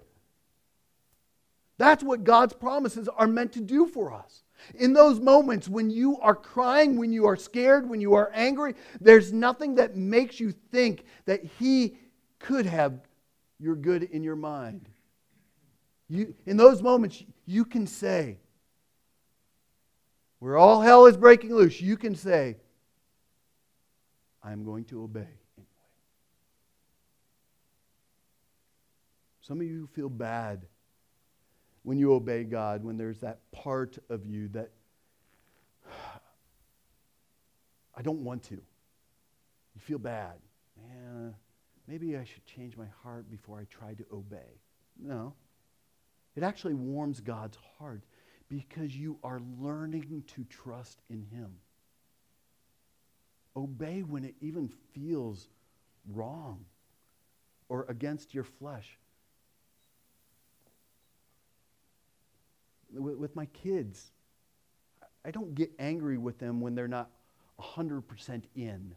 That's 1.77 2.03
what 2.03 2.23
God's 2.23 2.53
promises 2.53 3.09
are 3.09 3.27
meant 3.27 3.53
to 3.53 3.61
do 3.61 3.87
for 3.87 4.13
us. 4.13 4.43
In 4.75 4.93
those 4.93 5.19
moments 5.19 5.67
when 5.67 5.89
you 5.89 6.19
are 6.19 6.35
crying, 6.35 6.97
when 6.97 7.11
you 7.11 7.25
are 7.25 7.35
scared, 7.35 7.89
when 7.89 7.99
you 7.99 8.13
are 8.13 8.31
angry, 8.33 8.75
there's 9.01 9.33
nothing 9.33 9.75
that 9.75 9.97
makes 9.97 10.39
you 10.39 10.53
think 10.71 11.03
that 11.25 11.43
He 11.59 11.97
could 12.39 12.65
have 12.65 12.99
your 13.59 13.75
good 13.75 14.03
in 14.03 14.23
your 14.23 14.35
mind. 14.35 14.87
You, 16.07 16.35
in 16.45 16.57
those 16.57 16.81
moments, 16.81 17.23
you 17.45 17.65
can 17.65 17.87
say, 17.87 18.37
where 20.43 20.57
all 20.57 20.81
hell 20.81 21.05
is 21.05 21.15
breaking 21.15 21.55
loose, 21.55 21.79
you 21.79 21.95
can 21.95 22.13
say, 22.15 22.57
I'm 24.43 24.65
going 24.65 24.83
to 24.85 25.01
obey. 25.01 25.39
Some 29.39 29.61
of 29.61 29.65
you 29.65 29.87
feel 29.93 30.09
bad 30.09 30.65
when 31.83 31.97
you 31.97 32.13
obey 32.13 32.43
God, 32.43 32.83
when 32.83 32.97
there's 32.97 33.21
that 33.21 33.39
part 33.53 33.97
of 34.09 34.25
you 34.25 34.49
that 34.49 34.71
I 37.95 38.01
don't 38.01 38.25
want 38.25 38.43
to. 38.43 38.55
You 38.55 39.79
feel 39.79 39.97
bad. 39.97 40.33
Man, 40.75 41.35
maybe 41.87 42.17
I 42.17 42.25
should 42.25 42.45
change 42.45 42.75
my 42.75 42.87
heart 43.01 43.31
before 43.31 43.61
I 43.61 43.63
try 43.69 43.93
to 43.93 44.03
obey. 44.11 44.59
No. 45.01 45.35
It 46.35 46.43
actually 46.43 46.73
warms 46.73 47.21
God's 47.21 47.57
heart 47.79 48.03
because 48.53 48.95
you 48.95 49.17
are 49.23 49.41
learning 49.59 50.23
to 50.27 50.43
trust 50.43 51.01
in 51.09 51.25
Him. 51.31 51.55
Obey 53.55 54.01
when 54.01 54.23
it 54.23 54.35
even 54.41 54.69
feels 54.93 55.47
wrong 56.11 56.63
or 57.67 57.87
against 57.89 58.35
your 58.35 58.43
flesh. 58.43 58.99
With, 62.91 63.35
my 63.35 63.47
kids, 63.47 64.11
I 65.25 65.31
don't 65.31 65.55
get 65.55 65.71
angry 65.79 66.19
with 66.19 66.37
them 66.37 66.61
when 66.61 66.75
they're 66.75 66.87
not 66.87 67.09
100% 67.59 68.43
in 68.55 68.93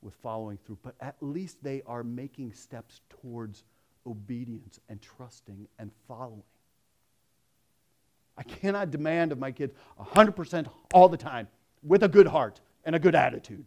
with 0.00 0.14
following 0.22 0.56
through, 0.64 0.78
but 0.82 0.94
at 0.98 1.16
least 1.20 1.62
they 1.62 1.82
are 1.84 2.02
making 2.02 2.54
steps 2.54 3.02
towards 3.10 3.64
obedience 4.06 4.80
and 4.88 5.02
trusting 5.02 5.68
and 5.78 5.90
following. 6.08 6.42
I 8.36 8.42
cannot 8.42 8.90
demand 8.90 9.32
of 9.32 9.38
my 9.38 9.52
kids 9.52 9.74
100% 10.00 10.66
all 10.94 11.08
the 11.08 11.16
time 11.16 11.48
with 11.82 12.02
a 12.02 12.08
good 12.08 12.26
heart 12.26 12.60
and 12.84 12.96
a 12.96 12.98
good 12.98 13.14
attitude. 13.14 13.66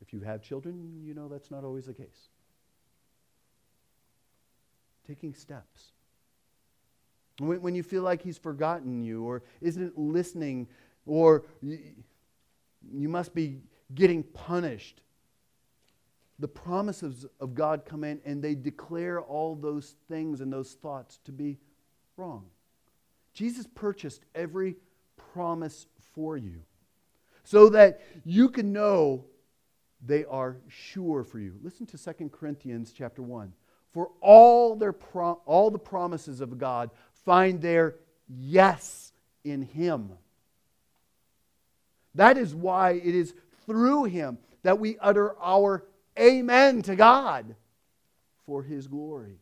If 0.00 0.12
you 0.12 0.20
have 0.20 0.42
children, 0.42 1.02
you 1.04 1.14
know 1.14 1.28
that's 1.28 1.50
not 1.50 1.64
always 1.64 1.86
the 1.86 1.94
case. 1.94 2.28
Taking 5.06 5.34
steps. 5.34 5.92
When, 7.38 7.62
when 7.62 7.74
you 7.74 7.82
feel 7.82 8.02
like 8.02 8.22
he's 8.22 8.38
forgotten 8.38 9.02
you 9.02 9.24
or 9.24 9.42
isn't 9.60 9.96
listening 9.98 10.68
or 11.06 11.44
you, 11.60 11.78
you 12.92 13.08
must 13.08 13.34
be 13.34 13.60
getting 13.94 14.22
punished, 14.22 15.00
the 16.38 16.48
promises 16.48 17.24
of 17.40 17.54
God 17.54 17.84
come 17.84 18.04
in 18.04 18.20
and 18.24 18.42
they 18.42 18.54
declare 18.54 19.20
all 19.20 19.54
those 19.54 19.94
things 20.08 20.40
and 20.40 20.52
those 20.52 20.72
thoughts 20.74 21.20
to 21.24 21.32
be 21.32 21.58
wrong. 22.16 22.44
Jesus 23.32 23.66
purchased 23.74 24.24
every 24.34 24.76
promise 25.32 25.86
for 26.14 26.36
you 26.36 26.62
so 27.44 27.68
that 27.70 28.00
you 28.24 28.48
can 28.48 28.72
know 28.72 29.24
they 30.04 30.24
are 30.24 30.56
sure 30.68 31.24
for 31.24 31.38
you. 31.38 31.54
Listen 31.62 31.86
to 31.86 31.98
2 31.98 32.28
Corinthians 32.30 32.92
chapter 32.96 33.22
1. 33.22 33.52
For 33.92 34.10
all, 34.20 34.74
their 34.74 34.92
pro- 34.92 35.40
all 35.44 35.70
the 35.70 35.78
promises 35.78 36.40
of 36.40 36.58
God 36.58 36.90
find 37.24 37.60
their 37.60 37.96
yes 38.28 39.12
in 39.44 39.62
Him. 39.62 40.12
That 42.14 42.36
is 42.36 42.54
why 42.54 42.92
it 42.92 43.14
is 43.14 43.34
through 43.66 44.04
Him 44.04 44.38
that 44.62 44.78
we 44.78 44.98
utter 44.98 45.36
our 45.40 45.84
amen 46.18 46.82
to 46.82 46.96
God 46.96 47.54
for 48.46 48.62
His 48.62 48.86
glory. 48.86 49.38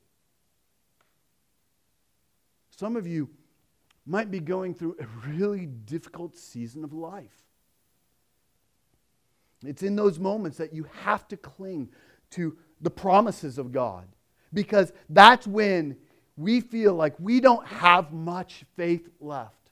Some 2.71 2.97
of 2.97 3.07
you 3.07 3.29
might 4.11 4.31
be 4.31 4.41
going 4.41 4.75
through 4.75 4.97
a 4.99 5.29
really 5.29 5.67
difficult 5.67 6.37
season 6.37 6.83
of 6.83 6.93
life. 6.93 7.45
It's 9.65 9.85
in 9.85 9.95
those 9.95 10.19
moments 10.19 10.59
that 10.59 10.73
you 10.73 10.87
have 11.03 11.29
to 11.29 11.37
cling 11.37 11.91
to 12.31 12.57
the 12.81 12.91
promises 12.91 13.57
of 13.57 13.71
God 13.71 14.09
because 14.53 14.93
that's 15.09 15.47
when 15.47 15.97
we 16.37 16.61
feel 16.61 16.95
like 16.95 17.15
we 17.21 17.41
don't 17.41 17.65
have 17.67 18.13
much 18.13 18.65
faith 18.77 19.09
left. 19.21 19.71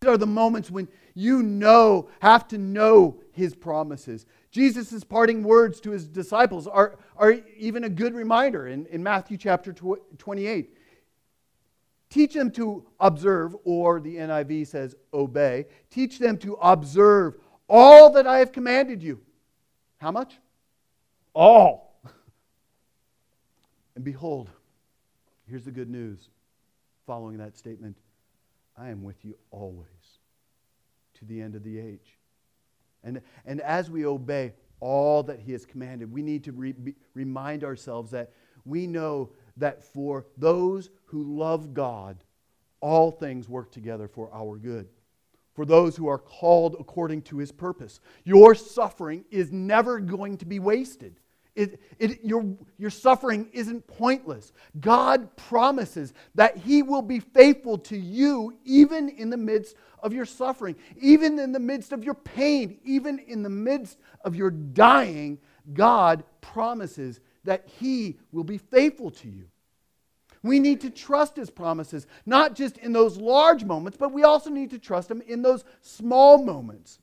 These 0.00 0.10
are 0.10 0.18
the 0.18 0.26
moments 0.26 0.70
when 0.70 0.86
you 1.14 1.42
know, 1.42 2.10
have 2.20 2.48
to 2.48 2.58
know 2.58 3.22
his 3.32 3.54
promises. 3.54 4.26
Jesus' 4.50 5.04
parting 5.04 5.42
words 5.42 5.80
to 5.80 5.90
his 5.90 6.06
disciples 6.06 6.66
are, 6.66 6.98
are 7.16 7.32
even 7.56 7.84
a 7.84 7.88
good 7.88 8.14
reminder 8.14 8.66
in, 8.68 8.84
in 8.86 9.02
Matthew 9.02 9.38
chapter 9.38 9.72
28. 9.72 10.76
Teach 12.10 12.34
them 12.34 12.50
to 12.52 12.84
observe, 12.98 13.54
or 13.64 14.00
the 14.00 14.16
NIV 14.16 14.66
says 14.66 14.96
obey. 15.14 15.66
Teach 15.90 16.18
them 16.18 16.36
to 16.38 16.54
observe 16.54 17.36
all 17.68 18.10
that 18.10 18.26
I 18.26 18.38
have 18.38 18.50
commanded 18.50 19.00
you. 19.00 19.20
How 19.98 20.10
much? 20.10 20.38
All. 21.32 21.94
and 23.94 24.04
behold, 24.04 24.50
here's 25.48 25.64
the 25.64 25.70
good 25.70 25.88
news 25.88 26.28
following 27.06 27.38
that 27.38 27.56
statement 27.56 27.96
I 28.76 28.88
am 28.88 29.04
with 29.04 29.24
you 29.24 29.36
always 29.52 29.86
to 31.18 31.24
the 31.24 31.40
end 31.40 31.54
of 31.54 31.62
the 31.62 31.78
age. 31.78 32.18
And, 33.04 33.20
and 33.46 33.60
as 33.60 33.88
we 33.88 34.04
obey 34.04 34.54
all 34.80 35.22
that 35.24 35.38
He 35.38 35.52
has 35.52 35.64
commanded, 35.64 36.10
we 36.10 36.22
need 36.22 36.42
to 36.44 36.52
re, 36.52 36.74
remind 37.14 37.62
ourselves 37.62 38.10
that 38.10 38.32
we 38.64 38.86
know 38.86 39.30
that 39.56 39.82
for 39.82 40.26
those 40.36 40.90
who 41.06 41.38
love 41.38 41.74
God, 41.74 42.22
all 42.80 43.10
things 43.10 43.48
work 43.48 43.70
together 43.70 44.08
for 44.08 44.32
our 44.32 44.56
good. 44.56 44.88
For 45.54 45.64
those 45.64 45.96
who 45.96 46.08
are 46.08 46.18
called 46.18 46.76
according 46.78 47.22
to 47.22 47.38
his 47.38 47.52
purpose. 47.52 48.00
Your 48.24 48.54
suffering 48.54 49.24
is 49.30 49.52
never 49.52 50.00
going 50.00 50.38
to 50.38 50.46
be 50.46 50.58
wasted. 50.58 51.20
It, 51.56 51.80
it, 51.98 52.24
your, 52.24 52.56
your 52.78 52.90
suffering 52.90 53.48
isn't 53.52 53.86
pointless. 53.86 54.52
God 54.78 55.36
promises 55.36 56.14
that 56.34 56.56
He 56.56 56.82
will 56.82 57.02
be 57.02 57.18
faithful 57.18 57.76
to 57.78 57.96
you 57.96 58.56
even 58.64 59.08
in 59.08 59.30
the 59.30 59.36
midst 59.36 59.74
of 60.02 60.12
your 60.12 60.24
suffering, 60.24 60.76
even 60.98 61.38
in 61.38 61.52
the 61.52 61.58
midst 61.58 61.92
of 61.92 62.04
your 62.04 62.14
pain, 62.14 62.78
even 62.84 63.18
in 63.18 63.42
the 63.42 63.50
midst 63.50 63.98
of 64.24 64.36
your 64.36 64.50
dying. 64.50 65.38
God 65.74 66.24
promises 66.40 67.20
that 67.44 67.68
He 67.78 68.18
will 68.32 68.44
be 68.44 68.58
faithful 68.58 69.10
to 69.10 69.28
you. 69.28 69.46
We 70.42 70.58
need 70.58 70.80
to 70.82 70.90
trust 70.90 71.36
His 71.36 71.50
promises, 71.50 72.06
not 72.24 72.54
just 72.54 72.78
in 72.78 72.92
those 72.92 73.16
large 73.16 73.64
moments, 73.64 73.98
but 73.98 74.12
we 74.12 74.22
also 74.22 74.50
need 74.50 74.70
to 74.70 74.78
trust 74.78 75.10
Him 75.10 75.22
in 75.26 75.42
those 75.42 75.64
small 75.80 76.42
moments. 76.42 76.98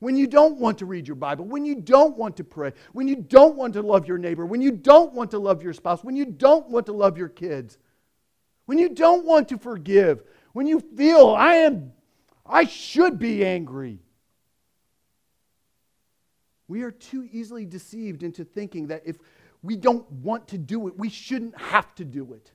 When 0.00 0.16
you 0.16 0.26
don't 0.26 0.58
want 0.58 0.78
to 0.78 0.86
read 0.86 1.06
your 1.06 1.14
Bible, 1.14 1.44
when 1.44 1.64
you 1.64 1.76
don't 1.76 2.16
want 2.16 2.36
to 2.38 2.44
pray, 2.44 2.72
when 2.92 3.06
you 3.06 3.16
don't 3.16 3.56
want 3.56 3.74
to 3.74 3.82
love 3.82 4.08
your 4.08 4.18
neighbor, 4.18 4.44
when 4.44 4.60
you 4.60 4.72
don't 4.72 5.12
want 5.12 5.30
to 5.30 5.38
love 5.38 5.62
your 5.62 5.72
spouse, 5.72 6.02
when 6.02 6.16
you 6.16 6.24
don't 6.24 6.68
want 6.68 6.86
to 6.86 6.92
love 6.92 7.16
your 7.16 7.28
kids, 7.28 7.78
when 8.66 8.78
you 8.78 8.88
don't 8.88 9.24
want 9.24 9.48
to 9.50 9.58
forgive, 9.58 10.24
when 10.54 10.66
you 10.66 10.80
feel 10.80 11.30
I 11.30 11.54
am 11.54 11.92
I 12.44 12.64
should 12.64 13.18
be 13.18 13.44
angry. 13.44 14.00
We 16.68 16.82
are 16.82 16.90
too 16.90 17.28
easily 17.30 17.66
deceived 17.66 18.22
into 18.22 18.44
thinking 18.44 18.88
that 18.88 19.02
if 19.04 19.16
we 19.62 19.76
don't 19.76 20.10
want 20.10 20.48
to 20.48 20.58
do 20.58 20.88
it, 20.88 20.98
we 20.98 21.08
shouldn't 21.08 21.58
have 21.58 21.94
to 21.96 22.04
do 22.04 22.34
it. 22.34 22.50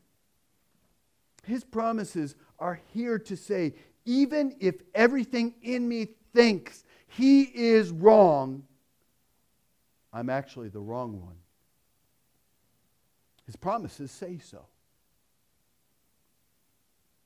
His 1.45 1.63
promises 1.63 2.35
are 2.59 2.79
here 2.93 3.17
to 3.19 3.37
say, 3.37 3.75
even 4.05 4.55
if 4.59 4.75
everything 4.93 5.55
in 5.61 5.87
me 5.87 6.09
thinks 6.33 6.83
he 7.07 7.43
is 7.43 7.91
wrong, 7.91 8.63
I'm 10.11 10.29
actually 10.29 10.69
the 10.69 10.81
wrong 10.81 11.21
one. 11.21 11.35
His 13.45 13.55
promises 13.55 14.11
say 14.11 14.39
so. 14.39 14.65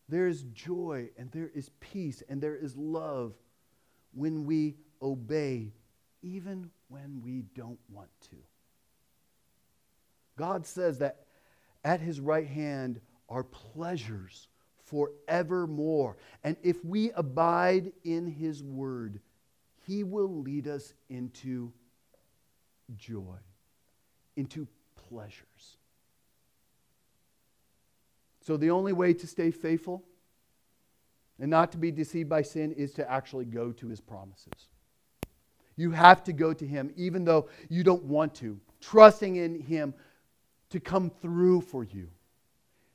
There 0.08 0.28
is 0.28 0.44
joy 0.54 1.10
and 1.18 1.32
there 1.32 1.50
is 1.56 1.72
peace 1.80 2.22
and 2.30 2.42
there 2.42 2.56
is 2.56 2.76
love 2.76 3.34
when 4.14 4.46
we 4.46 4.76
obey, 5.02 5.72
even 6.22 6.70
when 6.90 7.22
we 7.24 7.44
don't 7.56 7.80
want 7.90 8.10
to. 8.30 8.36
God 10.42 10.66
says 10.66 10.98
that 10.98 11.26
at 11.84 12.00
his 12.00 12.20
right 12.20 12.48
hand 12.48 13.00
are 13.30 13.44
pleasures 13.44 14.48
forevermore. 14.86 16.18
And 16.44 16.58
if 16.64 16.84
we 16.84 17.12
abide 17.12 17.92
in 18.04 18.26
his 18.26 18.64
word, 18.64 19.20
he 19.86 20.04
will 20.04 20.42
lead 20.42 20.68
us 20.68 20.96
into 21.12 21.72
joy, 22.98 23.38
into 24.36 24.68
pleasures. 24.96 25.78
So, 28.40 28.58
the 28.58 28.72
only 28.72 28.94
way 28.94 29.14
to 29.14 29.28
stay 29.28 29.52
faithful 29.52 30.04
and 31.40 31.52
not 31.52 31.72
to 31.74 31.78
be 31.78 31.92
deceived 31.92 32.30
by 32.30 32.42
sin 32.42 32.72
is 32.72 32.94
to 32.94 33.08
actually 33.08 33.46
go 33.46 33.72
to 33.74 33.88
his 33.90 34.02
promises. 34.02 34.70
You 35.76 35.92
have 35.92 36.24
to 36.24 36.34
go 36.34 36.52
to 36.52 36.66
him 36.66 36.92
even 36.96 37.26
though 37.26 37.48
you 37.70 37.84
don't 37.84 38.06
want 38.06 38.34
to, 38.36 38.60
trusting 38.80 39.36
in 39.36 39.62
him 39.62 39.94
to 40.72 40.80
come 40.80 41.10
through 41.10 41.62
for 41.62 41.84
you. 41.84 42.10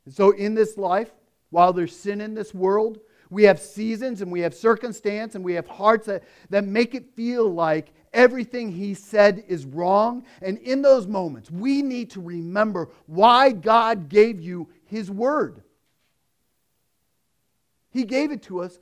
And 0.04 0.14
so, 0.14 0.32
in 0.32 0.54
this 0.54 0.76
life, 0.76 1.10
while 1.50 1.72
there's 1.72 1.96
sin 1.96 2.20
in 2.20 2.34
this 2.34 2.52
world, 2.52 2.98
we 3.30 3.44
have 3.44 3.60
seasons 3.60 4.22
and 4.22 4.30
we 4.30 4.40
have 4.40 4.54
circumstance 4.54 5.34
and 5.34 5.44
we 5.44 5.54
have 5.54 5.66
hearts 5.66 6.06
that, 6.06 6.24
that 6.50 6.64
make 6.64 6.94
it 6.94 7.14
feel 7.16 7.48
like 7.48 7.92
everything 8.12 8.70
he 8.70 8.94
said 8.94 9.44
is 9.48 9.66
wrong. 9.66 10.24
And 10.42 10.58
in 10.58 10.82
those 10.82 11.06
moments, 11.06 11.50
we 11.50 11.82
need 11.82 12.10
to 12.10 12.20
remember 12.20 12.88
why 13.06 13.52
God 13.52 14.08
gave 14.08 14.40
you 14.40 14.68
his 14.84 15.10
word. 15.10 15.62
He 17.90 18.04
gave 18.04 18.30
it 18.30 18.42
to 18.44 18.60
us 18.60 18.78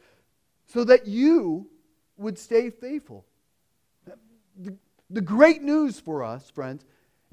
so 0.66 0.84
that 0.84 1.06
you 1.06 1.70
would 2.16 2.38
stay 2.38 2.70
faithful. 2.70 3.24
The, 4.56 4.74
the 5.10 5.20
great 5.20 5.62
news 5.62 5.98
for 5.98 6.22
us, 6.22 6.50
friends, 6.50 6.84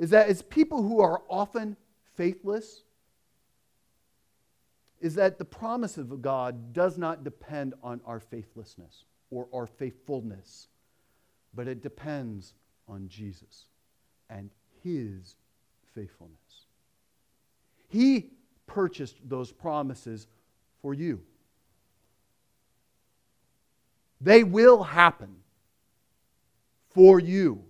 is 0.01 0.09
that 0.09 0.29
as 0.29 0.41
people 0.41 0.81
who 0.81 0.99
are 0.99 1.21
often 1.29 1.77
faithless, 2.15 2.81
is 4.99 5.13
that 5.13 5.37
the 5.37 5.45
promise 5.45 5.95
of 5.99 6.23
God 6.23 6.73
does 6.73 6.97
not 6.97 7.23
depend 7.23 7.75
on 7.83 8.01
our 8.03 8.19
faithlessness 8.19 9.05
or 9.29 9.47
our 9.53 9.67
faithfulness, 9.67 10.69
but 11.53 11.67
it 11.67 11.83
depends 11.83 12.55
on 12.87 13.07
Jesus 13.09 13.65
and 14.27 14.49
his 14.83 15.35
faithfulness. 15.93 16.65
He 17.87 18.31
purchased 18.65 19.17
those 19.23 19.51
promises 19.51 20.25
for 20.81 20.95
you. 20.95 21.21
They 24.19 24.43
will 24.43 24.81
happen 24.81 25.35
for 26.89 27.19
you. 27.19 27.65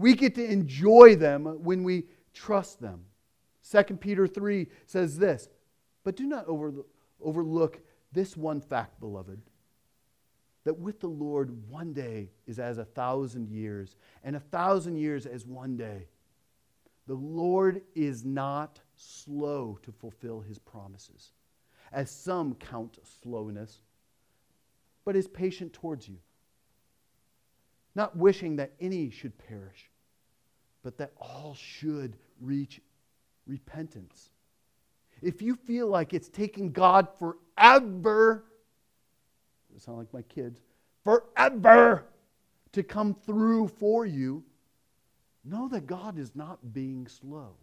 We 0.00 0.14
get 0.14 0.34
to 0.36 0.50
enjoy 0.50 1.14
them 1.16 1.44
when 1.62 1.84
we 1.84 2.04
trust 2.32 2.80
them. 2.80 3.04
2 3.70 3.96
Peter 3.96 4.26
3 4.26 4.66
says 4.86 5.18
this 5.18 5.46
But 6.04 6.16
do 6.16 6.26
not 6.26 6.46
overlook 7.20 7.82
this 8.10 8.34
one 8.34 8.62
fact, 8.62 8.98
beloved, 8.98 9.42
that 10.64 10.78
with 10.78 11.00
the 11.00 11.08
Lord, 11.08 11.68
one 11.68 11.92
day 11.92 12.30
is 12.46 12.58
as 12.58 12.78
a 12.78 12.84
thousand 12.86 13.50
years, 13.50 13.94
and 14.24 14.34
a 14.34 14.40
thousand 14.40 14.96
years 14.96 15.26
as 15.26 15.44
one 15.44 15.76
day. 15.76 16.08
The 17.06 17.14
Lord 17.14 17.82
is 17.94 18.24
not 18.24 18.80
slow 18.96 19.78
to 19.82 19.92
fulfill 19.92 20.40
his 20.40 20.58
promises, 20.58 21.32
as 21.92 22.10
some 22.10 22.54
count 22.54 22.98
slowness, 23.20 23.82
but 25.04 25.14
is 25.14 25.28
patient 25.28 25.74
towards 25.74 26.08
you 26.08 26.16
not 27.94 28.16
wishing 28.16 28.56
that 28.56 28.72
any 28.80 29.10
should 29.10 29.36
perish, 29.38 29.89
but 30.82 30.98
that 30.98 31.12
all 31.20 31.54
should 31.54 32.16
reach 32.40 32.80
repentance. 33.46 34.30
If 35.22 35.42
you 35.42 35.54
feel 35.54 35.88
like 35.88 36.14
it's 36.14 36.28
taking 36.28 36.72
God 36.72 37.08
forever, 37.18 38.44
it 39.74 39.82
sound 39.82 39.98
like 39.98 40.12
my 40.12 40.22
kids, 40.22 40.60
forever 41.04 42.04
to 42.72 42.82
come 42.82 43.14
through 43.14 43.68
for 43.68 44.06
you, 44.06 44.44
know 45.44 45.68
that 45.68 45.86
God 45.86 46.18
is 46.18 46.34
not 46.34 46.72
being 46.72 47.06
slow. 47.06 47.56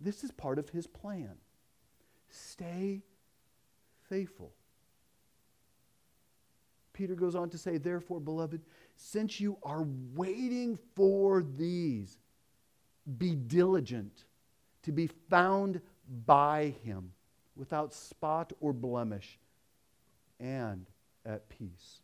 This 0.00 0.24
is 0.24 0.30
part 0.30 0.58
of 0.58 0.68
his 0.68 0.86
plan. 0.86 1.34
Stay 2.28 3.02
faithful. 4.08 4.52
Peter 6.92 7.14
goes 7.14 7.34
on 7.34 7.48
to 7.50 7.58
say, 7.58 7.78
Therefore, 7.78 8.20
beloved, 8.20 8.60
since 8.96 9.40
you 9.40 9.58
are 9.62 9.86
waiting 10.14 10.78
for 10.94 11.42
these, 11.42 12.18
be 13.18 13.34
diligent 13.34 14.24
to 14.82 14.92
be 14.92 15.08
found 15.28 15.80
by 16.26 16.74
him 16.84 17.12
without 17.56 17.92
spot 17.92 18.52
or 18.60 18.72
blemish 18.72 19.38
and 20.40 20.86
at 21.24 21.48
peace. 21.48 22.00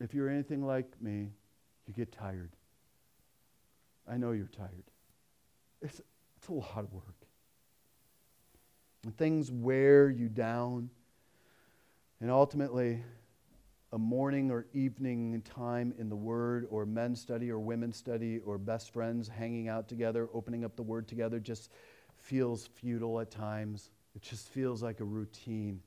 If 0.00 0.14
you're 0.14 0.30
anything 0.30 0.64
like 0.64 0.90
me, 1.00 1.30
you 1.86 1.94
get 1.94 2.10
tired. 2.10 2.50
I 4.10 4.16
know 4.16 4.32
you're 4.32 4.46
tired. 4.46 4.90
It's, 5.82 6.00
it's 6.38 6.48
a 6.48 6.52
lot 6.52 6.78
of 6.78 6.92
work. 6.92 7.26
And 9.04 9.16
things 9.16 9.50
wear 9.50 10.10
you 10.10 10.28
down. 10.28 10.90
And 12.20 12.30
ultimately, 12.30 13.02
a 13.92 13.98
morning 13.98 14.50
or 14.50 14.66
evening 14.72 15.42
time 15.42 15.94
in 15.98 16.08
the 16.08 16.16
Word, 16.16 16.66
or 16.70 16.84
men's 16.84 17.20
study, 17.20 17.50
or 17.50 17.58
women's 17.58 17.96
study, 17.96 18.40
or 18.40 18.58
best 18.58 18.92
friends 18.92 19.28
hanging 19.28 19.68
out 19.68 19.88
together, 19.88 20.28
opening 20.34 20.64
up 20.64 20.76
the 20.76 20.82
Word 20.82 21.08
together, 21.08 21.40
just 21.40 21.70
feels 22.18 22.66
futile 22.66 23.20
at 23.20 23.30
times. 23.30 23.90
It 24.14 24.22
just 24.22 24.48
feels 24.48 24.82
like 24.82 25.00
a 25.00 25.04
routine. 25.04 25.80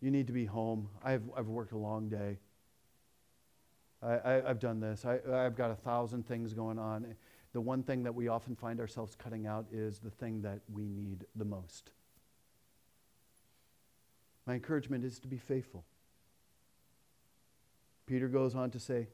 You 0.00 0.10
need 0.10 0.26
to 0.26 0.32
be 0.32 0.44
home. 0.44 0.88
I've, 1.02 1.22
I've 1.36 1.48
worked 1.48 1.72
a 1.72 1.78
long 1.78 2.08
day. 2.08 2.38
I, 4.02 4.40
have 4.46 4.60
done 4.60 4.80
this. 4.80 5.04
I, 5.04 5.18
I've 5.30 5.56
got 5.56 5.70
a 5.70 5.74
thousand 5.74 6.26
things 6.26 6.54
going 6.54 6.78
on 6.78 7.14
the 7.52 7.60
one 7.60 7.82
thing 7.82 8.04
that 8.04 8.14
we 8.14 8.28
often 8.28 8.54
find 8.54 8.80
ourselves 8.80 9.16
cutting 9.16 9.46
out 9.46 9.66
is 9.72 9.98
the 9.98 10.10
thing 10.10 10.42
that 10.42 10.60
we 10.72 10.86
need 10.86 11.26
the 11.34 11.44
most. 11.44 11.90
My 14.46 14.54
encouragement 14.54 15.04
is 15.04 15.18
to 15.20 15.28
be 15.28 15.38
faithful. 15.38 15.84
Peter 18.06 18.28
goes 18.28 18.54
on 18.54 18.70
to 18.72 18.80
say, 18.80 19.08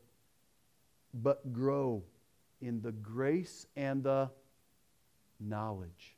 but 1.13 1.53
grow 1.53 2.03
in 2.61 2.81
the 2.81 2.93
grace 2.93 3.67
and 3.77 4.03
the 4.03 4.31
knowledge 5.39 6.17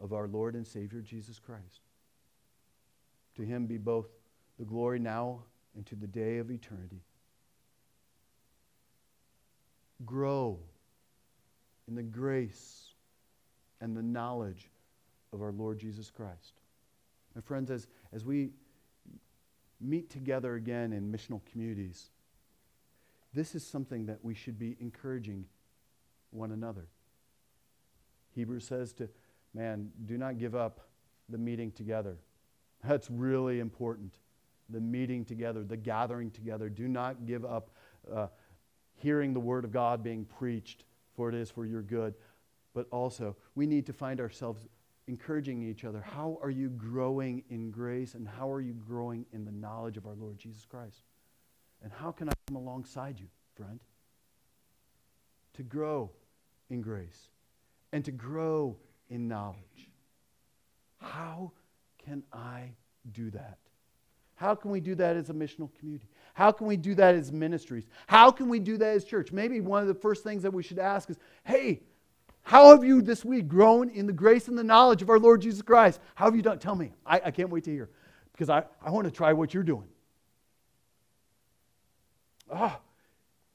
of 0.00 0.12
our 0.12 0.26
Lord 0.26 0.54
and 0.54 0.66
Savior 0.66 1.00
Jesus 1.00 1.38
Christ. 1.38 1.80
To 3.36 3.42
him 3.42 3.66
be 3.66 3.76
both 3.76 4.06
the 4.58 4.64
glory 4.64 4.98
now 4.98 5.44
and 5.76 5.84
to 5.86 5.94
the 5.94 6.06
day 6.06 6.38
of 6.38 6.50
eternity. 6.50 7.02
Grow 10.04 10.58
in 11.86 11.94
the 11.94 12.02
grace 12.02 12.94
and 13.80 13.96
the 13.96 14.02
knowledge 14.02 14.70
of 15.32 15.42
our 15.42 15.52
Lord 15.52 15.78
Jesus 15.78 16.10
Christ. 16.10 16.59
My 17.34 17.40
friends, 17.40 17.70
as, 17.70 17.86
as 18.12 18.24
we 18.24 18.50
meet 19.80 20.10
together 20.10 20.54
again 20.54 20.92
in 20.92 21.10
missional 21.10 21.40
communities, 21.50 22.10
this 23.32 23.54
is 23.54 23.66
something 23.66 24.06
that 24.06 24.18
we 24.22 24.34
should 24.34 24.58
be 24.58 24.76
encouraging 24.80 25.44
one 26.30 26.52
another. 26.52 26.88
Hebrews 28.34 28.66
says 28.66 28.92
to, 28.94 29.08
man, 29.54 29.90
do 30.06 30.18
not 30.18 30.38
give 30.38 30.54
up 30.54 30.80
the 31.28 31.38
meeting 31.38 31.70
together. 31.70 32.18
That's 32.84 33.10
really 33.10 33.60
important. 33.60 34.14
The 34.68 34.80
meeting 34.80 35.24
together, 35.24 35.64
the 35.64 35.76
gathering 35.76 36.30
together. 36.30 36.68
Do 36.68 36.88
not 36.88 37.26
give 37.26 37.44
up 37.44 37.70
uh, 38.12 38.28
hearing 38.94 39.34
the 39.34 39.40
word 39.40 39.64
of 39.64 39.72
God 39.72 40.02
being 40.02 40.24
preached 40.24 40.84
for 41.14 41.28
it 41.28 41.34
is 41.34 41.50
for 41.50 41.66
your 41.66 41.82
good. 41.82 42.14
But 42.72 42.86
also, 42.90 43.36
we 43.54 43.66
need 43.66 43.86
to 43.86 43.92
find 43.92 44.20
ourselves 44.20 44.66
encouraging 45.06 45.62
each 45.62 45.84
other. 45.84 46.00
How 46.00 46.38
are 46.42 46.50
you 46.50 46.68
growing 46.68 47.42
in 47.50 47.70
grace 47.70 48.14
and 48.14 48.28
how 48.28 48.50
are 48.50 48.60
you 48.60 48.72
growing 48.72 49.26
in 49.32 49.44
the 49.44 49.52
knowledge 49.52 49.96
of 49.96 50.06
our 50.06 50.14
Lord 50.14 50.38
Jesus 50.38 50.64
Christ? 50.64 51.02
And 51.82 51.92
how 51.92 52.12
can 52.12 52.28
I 52.28 52.32
come 52.46 52.56
alongside 52.56 53.18
you, 53.18 53.26
friend? 53.56 53.80
To 55.54 55.62
grow 55.62 56.10
in 56.68 56.80
grace 56.80 57.28
and 57.92 58.04
to 58.04 58.12
grow 58.12 58.76
in 59.08 59.26
knowledge. 59.28 59.90
How 60.98 61.52
can 61.98 62.22
I 62.32 62.72
do 63.12 63.30
that? 63.30 63.58
How 64.36 64.54
can 64.54 64.70
we 64.70 64.80
do 64.80 64.94
that 64.94 65.16
as 65.16 65.28
a 65.28 65.34
missional 65.34 65.68
community? 65.78 66.08
How 66.32 66.50
can 66.50 66.66
we 66.66 66.76
do 66.76 66.94
that 66.94 67.14
as 67.14 67.30
ministries? 67.30 67.84
How 68.06 68.30
can 68.30 68.48
we 68.48 68.58
do 68.58 68.78
that 68.78 68.96
as 68.96 69.04
church? 69.04 69.32
Maybe 69.32 69.60
one 69.60 69.82
of 69.82 69.88
the 69.88 69.94
first 69.94 70.24
things 70.24 70.42
that 70.44 70.52
we 70.52 70.62
should 70.62 70.78
ask 70.78 71.10
is 71.10 71.18
hey, 71.44 71.82
how 72.42 72.70
have 72.70 72.84
you 72.84 73.02
this 73.02 73.24
week 73.24 73.48
grown 73.48 73.88
in 73.90 74.06
the 74.06 74.12
grace 74.12 74.48
and 74.48 74.58
the 74.58 74.64
knowledge 74.64 75.02
of 75.02 75.10
our 75.10 75.18
Lord 75.18 75.42
Jesus 75.42 75.62
Christ? 75.62 76.00
How 76.14 76.24
have 76.26 76.36
you 76.36 76.42
done? 76.42 76.58
Tell 76.58 76.74
me. 76.74 76.92
I, 77.06 77.20
I 77.26 77.30
can't 77.30 77.50
wait 77.50 77.64
to 77.64 77.70
hear 77.70 77.90
because 78.32 78.48
I, 78.48 78.64
I 78.84 78.90
want 78.90 79.06
to 79.06 79.10
try 79.10 79.32
what 79.32 79.54
you're 79.54 79.62
doing. 79.62 79.88
Oh, 82.52 82.76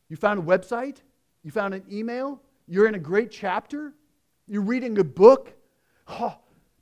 you 0.07 0.15
found 0.15 0.39
a 0.39 0.43
website? 0.43 0.97
You 1.43 1.51
found 1.51 1.73
an 1.73 1.83
email? 1.91 2.41
You're 2.67 2.87
in 2.87 2.95
a 2.95 2.99
great 2.99 3.31
chapter? 3.31 3.93
You're 4.47 4.61
reading 4.61 4.97
a 4.99 5.03
book? 5.03 5.53
Oh, 6.07 6.35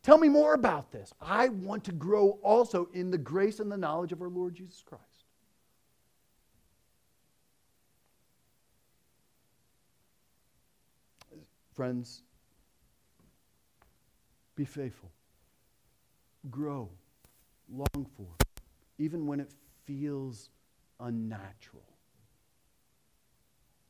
Tell 0.03 0.17
me 0.17 0.27
more 0.27 0.53
about 0.53 0.91
this. 0.91 1.13
I 1.21 1.47
want 1.47 1.85
to 1.85 1.93
grow 1.93 2.37
also 2.43 2.89
in 2.93 3.09
the 3.09 3.17
grace 3.17 3.61
and 3.61 3.71
the 3.71 3.77
knowledge 3.77 4.11
of 4.11 4.21
our 4.21 4.27
Lord 4.27 4.53
Jesus 4.53 4.83
Christ. 4.85 5.03
Friends, 11.75 12.21
be 14.55 14.65
faithful. 14.65 15.11
Grow. 16.49 16.89
Long 17.71 18.07
for. 18.15 18.27
Even 18.97 19.25
when 19.25 19.39
it 19.39 19.51
feels 19.85 20.49
unnatural. 20.99 21.83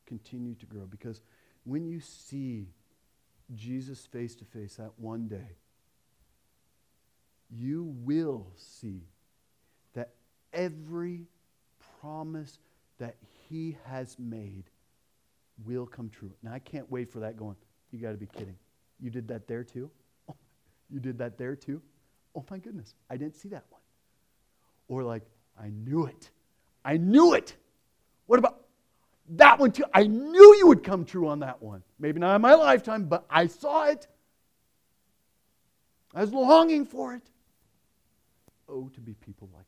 Continue 0.06 0.54
to 0.54 0.66
grow 0.66 0.86
because 0.86 1.20
when 1.64 1.86
you 1.86 2.00
see 2.00 2.68
Jesus 3.54 4.06
face 4.06 4.34
to 4.36 4.44
face 4.44 4.76
that 4.76 4.92
one 4.96 5.28
day, 5.28 5.56
you 7.50 7.94
will 8.04 8.46
see 8.56 9.02
that 9.94 10.10
every 10.52 11.26
promise 12.00 12.58
that 12.98 13.16
he 13.48 13.76
has 13.86 14.16
made 14.18 14.64
will 15.64 15.86
come 15.86 16.10
true. 16.10 16.32
And 16.42 16.52
I 16.52 16.58
can't 16.58 16.90
wait 16.90 17.10
for 17.10 17.20
that 17.20 17.36
going. 17.36 17.56
You 17.94 18.00
got 18.00 18.10
to 18.10 18.16
be 18.16 18.26
kidding. 18.26 18.56
You 18.98 19.08
did 19.08 19.28
that 19.28 19.46
there 19.46 19.62
too? 19.62 19.88
Oh, 20.28 20.34
you 20.90 20.98
did 20.98 21.16
that 21.18 21.38
there 21.38 21.54
too? 21.54 21.80
Oh 22.34 22.44
my 22.50 22.58
goodness, 22.58 22.92
I 23.08 23.16
didn't 23.16 23.36
see 23.36 23.50
that 23.50 23.64
one. 23.70 23.80
Or 24.88 25.04
like, 25.04 25.22
I 25.56 25.68
knew 25.68 26.06
it. 26.06 26.30
I 26.84 26.96
knew 26.96 27.34
it. 27.34 27.54
What 28.26 28.40
about 28.40 28.64
that 29.36 29.60
one 29.60 29.70
too? 29.70 29.84
I 29.94 30.08
knew 30.08 30.56
you 30.56 30.66
would 30.66 30.82
come 30.82 31.04
true 31.04 31.28
on 31.28 31.38
that 31.40 31.62
one. 31.62 31.84
Maybe 32.00 32.18
not 32.18 32.34
in 32.34 32.42
my 32.42 32.54
lifetime, 32.54 33.04
but 33.04 33.26
I 33.30 33.46
saw 33.46 33.84
it. 33.84 34.08
I 36.12 36.22
was 36.22 36.32
longing 36.32 36.86
for 36.86 37.14
it. 37.14 37.22
Oh, 38.68 38.88
to 38.88 39.00
be 39.00 39.14
people 39.14 39.48
like 39.54 39.66